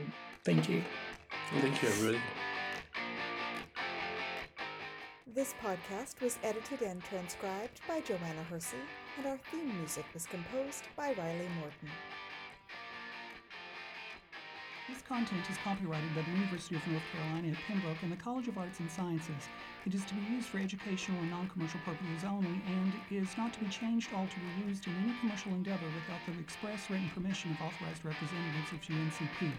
thank 0.46 0.70
you. 0.70 0.82
Thank 1.60 1.82
you, 1.82 1.90
everybody. 1.90 2.22
This 5.36 5.54
podcast 5.64 6.22
was 6.22 6.40
edited 6.42 6.82
and 6.82 7.04
transcribed 7.04 7.82
by 7.88 8.02
Joanna 8.02 8.42
Hersey, 8.50 8.82
and 9.16 9.28
our 9.28 9.38
theme 9.52 9.78
music 9.78 10.04
was 10.12 10.26
composed 10.26 10.86
by 10.98 11.14
Riley 11.14 11.48
Morton. 11.60 11.90
This 14.90 15.04
content 15.04 15.44
is 15.48 15.58
copyrighted 15.64 16.16
by 16.16 16.24
the 16.24 16.32
University 16.32 16.78
of 16.78 16.88
North 16.88 17.04
Carolina 17.14 17.50
at 17.50 17.62
Pembroke 17.68 18.02
and 18.02 18.12
the 18.12 18.16
College 18.16 18.48
of 18.48 18.58
Arts 18.58 18.80
and 18.80 18.90
Sciences. 18.90 19.46
It 19.86 19.96
is 19.96 20.04
to 20.06 20.14
be 20.14 20.22
used 20.36 20.50
for 20.50 20.60
educational 20.60 21.22
and 21.22 21.32
non 21.32 21.48
commercial 21.48 21.80
purposes 21.86 22.28
only 22.28 22.60
and 22.68 22.92
is 23.10 23.38
not 23.38 23.54
to 23.54 23.60
be 23.62 23.70
changed, 23.70 24.12
altered, 24.14 24.44
or 24.44 24.68
used 24.68 24.86
in 24.86 24.94
any 25.04 25.14
commercial 25.22 25.54
endeavor 25.54 25.88
without 25.96 26.20
the 26.28 26.38
express 26.40 26.90
written 26.90 27.10
permission 27.16 27.52
of 27.52 27.62
authorized 27.62 28.04
representatives 28.04 28.72
of 28.76 28.82
UNCP. 28.84 29.52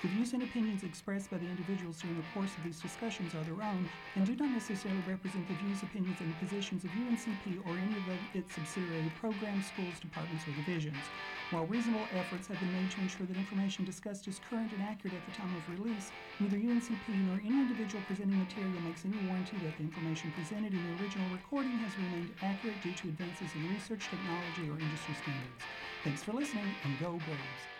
The 0.00 0.08
views 0.08 0.32
and 0.32 0.42
opinions 0.42 0.84
expressed 0.84 1.28
by 1.28 1.38
the 1.38 1.50
individuals 1.50 2.00
during 2.00 2.16
the 2.16 2.28
course 2.32 2.54
of 2.56 2.64
these 2.64 2.80
discussions 2.80 3.34
are 3.34 3.44
their 3.44 3.60
own 3.60 3.88
and 4.14 4.24
do 4.24 4.36
not 4.36 4.54
necessarily 4.54 5.02
represent 5.06 5.46
the 5.48 5.54
views, 5.54 5.82
opinions, 5.82 6.20
and 6.20 6.32
positions 6.38 6.84
of 6.84 6.90
UNCP 6.90 7.60
or 7.66 7.76
any 7.76 7.92
of 7.98 8.06
its 8.32 8.54
subsidiary 8.54 9.12
programs, 9.20 9.66
schools, 9.66 10.00
departments, 10.00 10.46
or 10.48 10.54
divisions. 10.64 11.02
While 11.50 11.66
reasonable 11.66 12.06
efforts 12.14 12.46
have 12.48 12.60
been 12.60 12.72
made 12.72 12.90
to 12.92 13.00
ensure 13.00 13.26
that 13.26 13.36
information 13.36 13.84
discussed 13.84 14.28
is 14.28 14.40
current 14.48 14.70
and 14.72 14.82
accurate 14.82 15.16
at 15.18 15.24
the 15.26 15.34
time 15.34 15.50
of 15.56 15.66
release, 15.68 16.12
neither 16.38 16.56
UNCP 16.56 17.08
nor 17.26 17.42
any 17.42 17.58
individual 17.66 18.02
presenting 18.06 18.38
material 18.38 18.80
makes 18.86 19.04
any 19.04 19.18
warranty 19.26 19.58
that 19.68 19.76
the 19.76 19.84
information 19.84 20.30
presented 20.30 20.72
in 20.72 20.82
the 20.82 20.90
original 20.98 21.28
recording 21.28 21.78
has 21.78 21.98
remained 21.98 22.32
accurate 22.42 22.80
due 22.80 22.94
to 22.94 23.08
advances 23.08 23.54
in 23.54 23.68
research, 23.68 24.08
technology, 24.08 24.66
or 24.66 24.78
industry 24.78 25.12
standards. 25.12 25.66
Thanks 26.02 26.22
for 26.22 26.32
listening, 26.32 26.74
and 26.84 26.98
go 26.98 27.20
Braves! 27.26 27.77